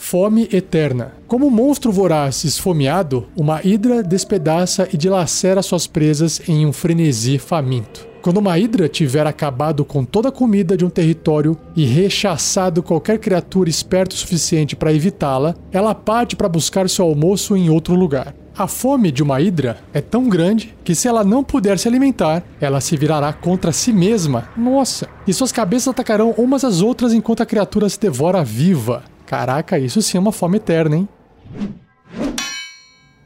Fome 0.10 0.48
eterna. 0.54 1.12
Como 1.28 1.48
um 1.48 1.50
monstro 1.50 1.92
voraz 1.92 2.46
esfomeado, 2.46 3.28
uma 3.36 3.60
hidra 3.62 4.02
despedaça 4.02 4.88
e 4.94 4.96
dilacera 4.96 5.62
suas 5.62 5.86
presas 5.86 6.42
em 6.48 6.66
um 6.66 6.72
frenesi 6.72 7.38
faminto. 7.38 8.08
Quando 8.22 8.38
uma 8.38 8.58
hidra 8.58 8.88
tiver 8.88 9.28
acabado 9.28 9.84
com 9.84 10.06
toda 10.06 10.30
a 10.30 10.32
comida 10.32 10.78
de 10.78 10.86
um 10.86 10.90
território 10.90 11.58
e 11.76 11.84
rechaçado 11.86 12.82
qualquer 12.82 13.20
criatura 13.20 13.70
esperta 13.70 14.16
o 14.16 14.18
suficiente 14.18 14.78
para 14.78 14.94
evitá-la, 14.94 15.54
ela 15.74 15.94
parte 15.94 16.38
para 16.38 16.48
buscar 16.48 16.90
seu 16.90 17.04
almoço 17.04 17.58
em 17.58 17.70
outro 17.70 17.94
lugar. 17.94 18.34
A 18.58 18.66
fome 18.66 19.12
de 19.12 19.22
uma 19.22 19.42
hidra 19.42 19.78
é 19.94 20.00
tão 20.00 20.30
grande 20.30 20.74
que 20.86 20.96
se 20.96 21.10
ela 21.10 21.26
não 21.26 21.44
puder 21.44 21.78
se 21.78 21.86
alimentar, 21.86 22.46
ela 22.62 22.80
se 22.80 22.96
virará 22.96 23.34
contra 23.34 23.74
si 23.74 23.92
mesma. 23.92 24.48
Nossa! 24.56 25.10
E 25.28 25.34
suas 25.34 25.52
cabeças 25.52 25.90
atacarão 25.90 26.34
umas 26.38 26.64
às 26.64 26.82
outras 26.82 27.12
enquanto 27.12 27.42
a 27.42 27.46
criatura 27.46 27.90
se 27.90 28.00
devora 28.00 28.42
viva. 28.42 29.04
Caraca, 29.28 29.78
isso 29.78 30.02
sim 30.02 30.18
é 30.18 30.22
uma 30.22 30.32
fome 30.32 30.56
eterna, 30.56 30.96
hein? 30.96 31.08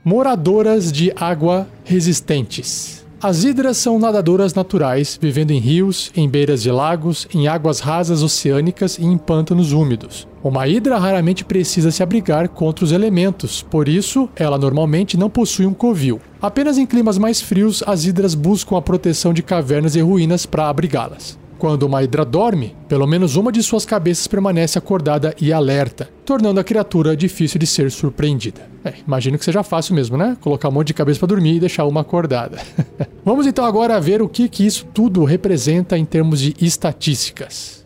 Moradoras 0.03 0.91
de 0.91 1.13
água 1.15 1.67
resistentes. 1.85 3.05
As 3.21 3.43
hidras 3.43 3.77
são 3.77 3.99
nadadoras 3.99 4.55
naturais, 4.55 5.19
vivendo 5.21 5.51
em 5.51 5.59
rios, 5.59 6.11
em 6.15 6.27
beiras 6.27 6.63
de 6.63 6.71
lagos, 6.71 7.27
em 7.31 7.47
águas 7.47 7.79
rasas 7.79 8.23
oceânicas 8.23 8.97
e 8.97 9.05
em 9.05 9.15
pântanos 9.15 9.73
úmidos. 9.73 10.27
Uma 10.43 10.67
hidra 10.67 10.97
raramente 10.97 11.45
precisa 11.45 11.91
se 11.91 12.01
abrigar 12.01 12.49
contra 12.49 12.83
os 12.83 12.91
elementos, 12.91 13.61
por 13.61 13.87
isso 13.87 14.27
ela 14.35 14.57
normalmente 14.57 15.17
não 15.17 15.29
possui 15.29 15.67
um 15.67 15.73
covil. 15.73 16.19
Apenas 16.41 16.79
em 16.79 16.87
climas 16.87 17.19
mais 17.19 17.39
frios, 17.39 17.83
as 17.85 18.05
hidras 18.05 18.33
buscam 18.33 18.75
a 18.75 18.81
proteção 18.81 19.35
de 19.35 19.43
cavernas 19.43 19.95
e 19.95 20.01
ruínas 20.01 20.47
para 20.47 20.67
abrigá-las. 20.67 21.39
Quando 21.61 21.83
uma 21.83 22.01
hidra 22.01 22.25
dorme, 22.25 22.75
pelo 22.89 23.05
menos 23.05 23.35
uma 23.35 23.51
de 23.51 23.61
suas 23.61 23.85
cabeças 23.85 24.25
permanece 24.25 24.79
acordada 24.79 25.35
e 25.39 25.53
alerta, 25.53 26.09
tornando 26.25 26.59
a 26.59 26.63
criatura 26.63 27.15
difícil 27.15 27.59
de 27.59 27.67
ser 27.67 27.91
surpreendida. 27.91 28.67
É, 28.83 28.95
imagino 29.05 29.37
que 29.37 29.45
seja 29.45 29.61
fácil 29.61 29.93
mesmo, 29.93 30.17
né? 30.17 30.35
Colocar 30.41 30.69
um 30.69 30.71
monte 30.71 30.87
de 30.87 30.95
cabeça 30.95 31.19
para 31.19 31.27
dormir 31.27 31.57
e 31.57 31.59
deixar 31.59 31.85
uma 31.85 32.01
acordada. 32.01 32.57
Vamos 33.23 33.45
então 33.45 33.63
agora 33.63 34.01
ver 34.01 34.23
o 34.23 34.27
que, 34.27 34.49
que 34.49 34.65
isso 34.65 34.87
tudo 34.91 35.23
representa 35.23 35.95
em 35.95 36.03
termos 36.03 36.39
de 36.39 36.55
estatísticas. 36.59 37.85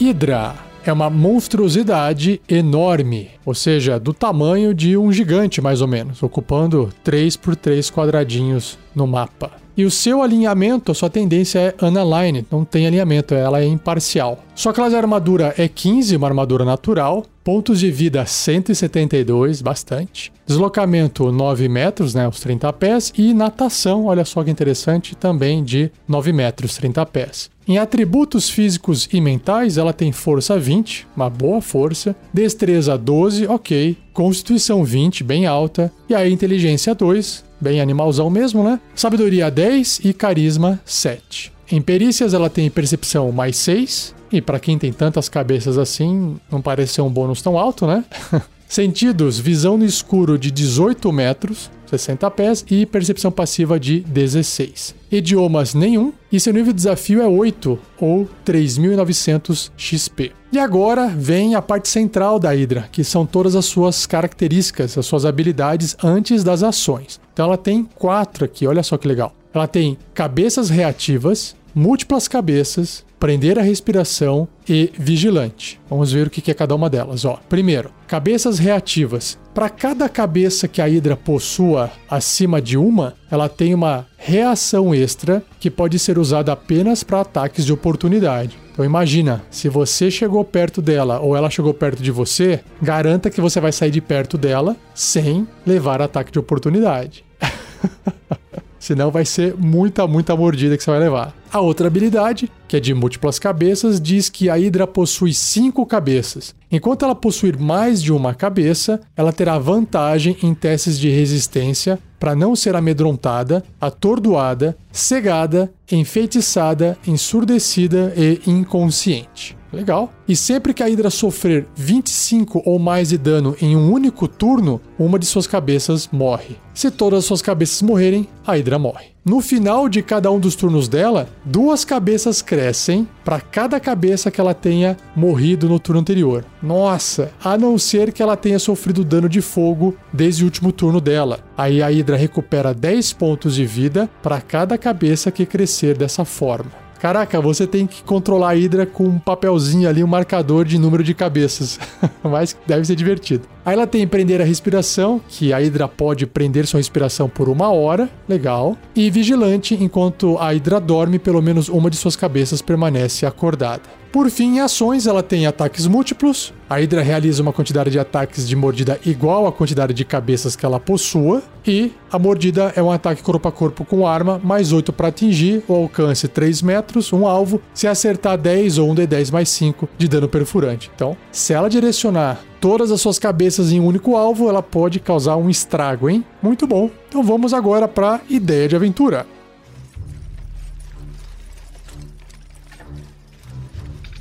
Hidra 0.00 0.67
é 0.90 0.92
uma 0.92 1.10
monstruosidade 1.10 2.40
enorme, 2.48 3.30
ou 3.44 3.54
seja, 3.54 3.98
do 3.98 4.12
tamanho 4.12 4.74
de 4.74 4.96
um 4.96 5.12
gigante 5.12 5.60
mais 5.60 5.80
ou 5.80 5.88
menos, 5.88 6.22
ocupando 6.22 6.90
3 7.04 7.36
por 7.36 7.56
3 7.56 7.90
quadradinhos 7.90 8.78
no 8.94 9.06
mapa. 9.06 9.52
E 9.78 9.84
o 9.84 9.90
seu 9.92 10.22
alinhamento, 10.22 10.90
a 10.90 10.94
sua 10.94 11.08
tendência 11.08 11.60
é 11.60 11.84
unaligned, 11.86 12.44
não 12.50 12.64
tem 12.64 12.84
alinhamento, 12.84 13.32
ela 13.32 13.60
é 13.60 13.64
imparcial. 13.64 14.42
Sua 14.52 14.72
classe 14.72 14.90
de 14.90 14.96
armadura 14.96 15.54
é 15.56 15.68
15, 15.68 16.16
uma 16.16 16.26
armadura 16.26 16.64
natural. 16.64 17.24
Pontos 17.44 17.78
de 17.78 17.88
vida 17.88 18.26
172, 18.26 19.62
bastante. 19.62 20.32
Deslocamento 20.44 21.30
9 21.30 21.68
metros, 21.68 22.12
né, 22.12 22.26
os 22.26 22.40
30 22.40 22.72
pés. 22.72 23.12
E 23.16 23.32
natação, 23.32 24.06
olha 24.06 24.24
só 24.24 24.42
que 24.42 24.50
interessante, 24.50 25.14
também 25.14 25.62
de 25.62 25.92
9 26.08 26.32
metros, 26.32 26.76
30 26.76 27.06
pés. 27.06 27.48
Em 27.68 27.76
atributos 27.76 28.48
físicos 28.48 29.06
e 29.12 29.20
mentais, 29.20 29.76
ela 29.76 29.92
tem 29.92 30.10
força 30.10 30.58
20, 30.58 31.06
uma 31.14 31.28
boa 31.28 31.60
força, 31.60 32.16
destreza 32.32 32.96
12, 32.96 33.46
ok, 33.46 33.94
constituição 34.14 34.82
20, 34.82 35.22
bem 35.22 35.44
alta, 35.44 35.92
e 36.08 36.14
aí 36.14 36.32
inteligência 36.32 36.94
2, 36.94 37.44
bem 37.60 37.78
animalzão 37.78 38.30
mesmo, 38.30 38.64
né? 38.64 38.80
Sabedoria 38.94 39.50
10 39.50 40.00
e 40.02 40.14
carisma 40.14 40.80
7. 40.82 41.52
Em 41.70 41.82
perícias 41.82 42.32
ela 42.32 42.48
tem 42.48 42.70
percepção 42.70 43.30
mais 43.30 43.58
6, 43.58 44.14
e 44.32 44.40
para 44.40 44.58
quem 44.58 44.78
tem 44.78 44.90
tantas 44.90 45.28
cabeças 45.28 45.76
assim, 45.76 46.38
não 46.50 46.62
parece 46.62 46.94
ser 46.94 47.02
um 47.02 47.10
bônus 47.10 47.42
tão 47.42 47.58
alto, 47.58 47.86
né? 47.86 48.02
Sentidos, 48.68 49.38
visão 49.38 49.78
no 49.78 49.84
escuro 49.84 50.38
de 50.38 50.50
18 50.50 51.10
metros, 51.10 51.70
60 51.86 52.30
pés, 52.30 52.64
e 52.70 52.84
percepção 52.84 53.32
passiva 53.32 53.80
de 53.80 54.00
16. 54.00 54.94
Idiomas 55.10 55.72
nenhum, 55.72 56.12
e 56.30 56.38
seu 56.38 56.52
nível 56.52 56.74
de 56.74 56.76
desafio 56.76 57.22
é 57.22 57.26
8 57.26 57.78
ou 57.98 58.28
3.900 58.44 59.70
XP. 59.74 60.32
E 60.52 60.58
agora 60.58 61.08
vem 61.08 61.54
a 61.54 61.62
parte 61.62 61.88
central 61.88 62.38
da 62.38 62.50
Hydra, 62.50 62.88
que 62.92 63.02
são 63.02 63.24
todas 63.24 63.56
as 63.56 63.64
suas 63.64 64.04
características, 64.04 64.98
as 64.98 65.06
suas 65.06 65.24
habilidades 65.24 65.96
antes 66.04 66.44
das 66.44 66.62
ações. 66.62 67.18
Então 67.32 67.46
ela 67.46 67.56
tem 67.56 67.88
quatro 67.94 68.44
aqui, 68.44 68.66
olha 68.66 68.82
só 68.82 68.98
que 68.98 69.08
legal. 69.08 69.32
Ela 69.54 69.66
tem 69.66 69.96
cabeças 70.12 70.68
reativas, 70.68 71.56
múltiplas 71.74 72.28
cabeças, 72.28 73.02
prender 73.18 73.58
a 73.58 73.62
respiração 73.62 74.48
e 74.68 74.92
vigilante. 74.98 75.80
Vamos 75.88 76.12
ver 76.12 76.26
o 76.26 76.30
que 76.30 76.50
é 76.50 76.54
cada 76.54 76.74
uma 76.74 76.88
delas. 76.88 77.24
Ó, 77.24 77.38
primeiro, 77.48 77.90
cabeças 78.06 78.58
reativas. 78.58 79.38
Para 79.54 79.68
cada 79.68 80.08
cabeça 80.08 80.68
que 80.68 80.80
a 80.80 80.86
Hydra 80.86 81.16
possua 81.16 81.90
acima 82.08 82.62
de 82.62 82.76
uma, 82.76 83.14
ela 83.30 83.48
tem 83.48 83.74
uma 83.74 84.06
reação 84.16 84.94
extra 84.94 85.42
que 85.58 85.70
pode 85.70 85.98
ser 85.98 86.18
usada 86.18 86.52
apenas 86.52 87.02
para 87.02 87.20
ataques 87.20 87.64
de 87.64 87.72
oportunidade. 87.72 88.56
Então 88.72 88.84
imagina, 88.84 89.42
se 89.50 89.68
você 89.68 90.08
chegou 90.08 90.44
perto 90.44 90.80
dela 90.80 91.18
ou 91.18 91.36
ela 91.36 91.50
chegou 91.50 91.74
perto 91.74 92.00
de 92.00 92.12
você, 92.12 92.60
garanta 92.80 93.30
que 93.30 93.40
você 93.40 93.60
vai 93.60 93.72
sair 93.72 93.90
de 93.90 94.00
perto 94.00 94.38
dela 94.38 94.76
sem 94.94 95.48
levar 95.66 96.00
ataque 96.00 96.30
de 96.30 96.38
oportunidade. 96.38 97.24
Senão 98.78 99.10
vai 99.10 99.24
ser 99.24 99.54
muita, 99.58 100.06
muita 100.06 100.36
mordida 100.36 100.76
que 100.76 100.84
você 100.84 100.90
vai 100.90 101.00
levar. 101.00 101.34
A 101.50 101.60
outra 101.60 101.86
habilidade, 101.86 102.50
que 102.66 102.76
é 102.76 102.80
de 102.80 102.92
múltiplas 102.92 103.38
cabeças, 103.38 103.98
diz 103.98 104.28
que 104.28 104.50
a 104.50 104.54
Hydra 104.54 104.86
possui 104.86 105.32
cinco 105.32 105.86
cabeças. 105.86 106.54
Enquanto 106.70 107.04
ela 107.04 107.14
possuir 107.14 107.58
mais 107.58 108.02
de 108.02 108.12
uma 108.12 108.34
cabeça, 108.34 109.00
ela 109.16 109.32
terá 109.32 109.58
vantagem 109.58 110.36
em 110.42 110.54
testes 110.54 110.98
de 110.98 111.08
resistência 111.08 111.98
para 112.20 112.34
não 112.34 112.54
ser 112.54 112.76
amedrontada, 112.76 113.64
atordoada, 113.80 114.76
cegada, 114.92 115.72
enfeitiçada, 115.90 116.98
ensurdecida 117.06 118.12
e 118.14 118.40
inconsciente. 118.46 119.57
Legal. 119.72 120.12
E 120.26 120.34
sempre 120.34 120.72
que 120.72 120.82
a 120.82 120.86
Hydra 120.86 121.10
sofrer 121.10 121.66
25 121.74 122.62
ou 122.64 122.78
mais 122.78 123.10
de 123.10 123.18
dano 123.18 123.56
em 123.60 123.76
um 123.76 123.92
único 123.92 124.26
turno, 124.26 124.80
uma 124.98 125.18
de 125.18 125.26
suas 125.26 125.46
cabeças 125.46 126.08
morre. 126.10 126.56
Se 126.72 126.90
todas 126.90 127.20
as 127.20 127.24
suas 127.24 127.42
cabeças 127.42 127.82
morrerem, 127.82 128.26
a 128.46 128.52
Hydra 128.54 128.78
morre. 128.78 129.06
No 129.24 129.42
final 129.42 129.90
de 129.90 130.02
cada 130.02 130.30
um 130.30 130.40
dos 130.40 130.56
turnos 130.56 130.88
dela, 130.88 131.28
duas 131.44 131.84
cabeças 131.84 132.40
crescem 132.40 133.06
para 133.22 133.40
cada 133.40 133.78
cabeça 133.78 134.30
que 134.30 134.40
ela 134.40 134.54
tenha 134.54 134.96
morrido 135.14 135.68
no 135.68 135.78
turno 135.78 136.00
anterior. 136.00 136.46
Nossa, 136.62 137.30
a 137.44 137.58
não 137.58 137.76
ser 137.76 138.10
que 138.10 138.22
ela 138.22 138.38
tenha 138.38 138.58
sofrido 138.58 139.04
dano 139.04 139.28
de 139.28 139.42
fogo 139.42 139.94
desde 140.10 140.44
o 140.44 140.46
último 140.46 140.72
turno 140.72 141.00
dela. 141.00 141.40
Aí 141.58 141.82
a 141.82 141.88
Hydra 141.88 142.16
recupera 142.16 142.72
10 142.72 143.12
pontos 143.12 143.54
de 143.54 143.66
vida 143.66 144.08
para 144.22 144.40
cada 144.40 144.78
cabeça 144.78 145.30
que 145.30 145.44
crescer 145.44 145.98
dessa 145.98 146.24
forma. 146.24 146.87
Caraca, 147.00 147.40
você 147.40 147.66
tem 147.66 147.86
que 147.86 148.02
controlar 148.02 148.50
a 148.50 148.54
Hydra 148.54 148.84
com 148.84 149.04
um 149.04 149.18
papelzinho 149.18 149.88
ali, 149.88 150.02
um 150.02 150.08
marcador 150.08 150.64
de 150.64 150.78
número 150.78 151.04
de 151.04 151.14
cabeças. 151.14 151.78
Mas 152.22 152.56
deve 152.66 152.84
ser 152.84 152.96
divertido. 152.96 153.46
Aí 153.64 153.74
ela 153.74 153.86
tem 153.86 154.06
prender 154.06 154.40
a 154.40 154.44
respiração, 154.44 155.20
que 155.28 155.52
a 155.52 155.58
Hydra 155.58 155.86
pode 155.86 156.26
prender 156.26 156.66
sua 156.66 156.78
respiração 156.78 157.28
por 157.28 157.48
uma 157.48 157.70
hora, 157.70 158.08
legal. 158.28 158.76
E 158.96 159.10
vigilante, 159.10 159.74
enquanto 159.74 160.36
a 160.38 160.52
Hydra 160.52 160.80
dorme, 160.80 161.18
pelo 161.18 161.40
menos 161.42 161.68
uma 161.68 161.90
de 161.90 161.96
suas 161.96 162.16
cabeças 162.16 162.62
permanece 162.62 163.26
acordada. 163.26 163.82
Por 164.10 164.30
fim, 164.30 164.56
em 164.56 164.60
ações, 164.60 165.06
ela 165.06 165.22
tem 165.22 165.46
ataques 165.46 165.86
múltiplos. 165.86 166.52
A 166.68 166.76
Hydra 166.76 167.02
realiza 167.02 167.42
uma 167.42 167.52
quantidade 167.52 167.90
de 167.90 167.98
ataques 167.98 168.48
de 168.48 168.56
mordida 168.56 168.98
igual 169.04 169.46
à 169.46 169.52
quantidade 169.52 169.92
de 169.92 170.04
cabeças 170.04 170.56
que 170.56 170.64
ela 170.64 170.80
possua. 170.80 171.42
E 171.66 171.92
a 172.10 172.18
mordida 172.18 172.72
é 172.74 172.82
um 172.82 172.90
ataque 172.90 173.22
corpo 173.22 173.48
a 173.48 173.52
corpo 173.52 173.84
com 173.84 174.06
arma, 174.06 174.40
mais 174.42 174.72
8 174.72 174.92
para 174.92 175.08
atingir, 175.08 175.62
o 175.68 175.74
alcance 175.74 176.26
3 176.26 176.62
metros, 176.62 177.12
um 177.12 177.26
alvo, 177.26 177.60
se 177.74 177.86
acertar 177.86 178.38
10 178.38 178.78
ou 178.78 178.90
um 178.90 178.94
D10 178.94 179.30
mais 179.30 179.50
5 179.50 179.88
de 179.98 180.08
dano 180.08 180.28
perfurante. 180.28 180.90
Então, 180.94 181.16
se 181.30 181.52
ela 181.52 181.68
direcionar 181.68 182.40
todas 182.60 182.90
as 182.90 183.00
suas 183.00 183.18
cabeças 183.18 183.70
em 183.72 183.80
um 183.80 183.86
único 183.86 184.16
alvo, 184.16 184.48
ela 184.48 184.62
pode 184.62 185.00
causar 185.00 185.36
um 185.36 185.50
estrago, 185.50 186.08
hein? 186.08 186.24
Muito 186.42 186.66
bom. 186.66 186.90
Então 187.08 187.22
vamos 187.22 187.52
agora 187.52 187.86
para 187.86 188.20
ideia 188.28 188.68
de 188.68 188.76
aventura. 188.76 189.26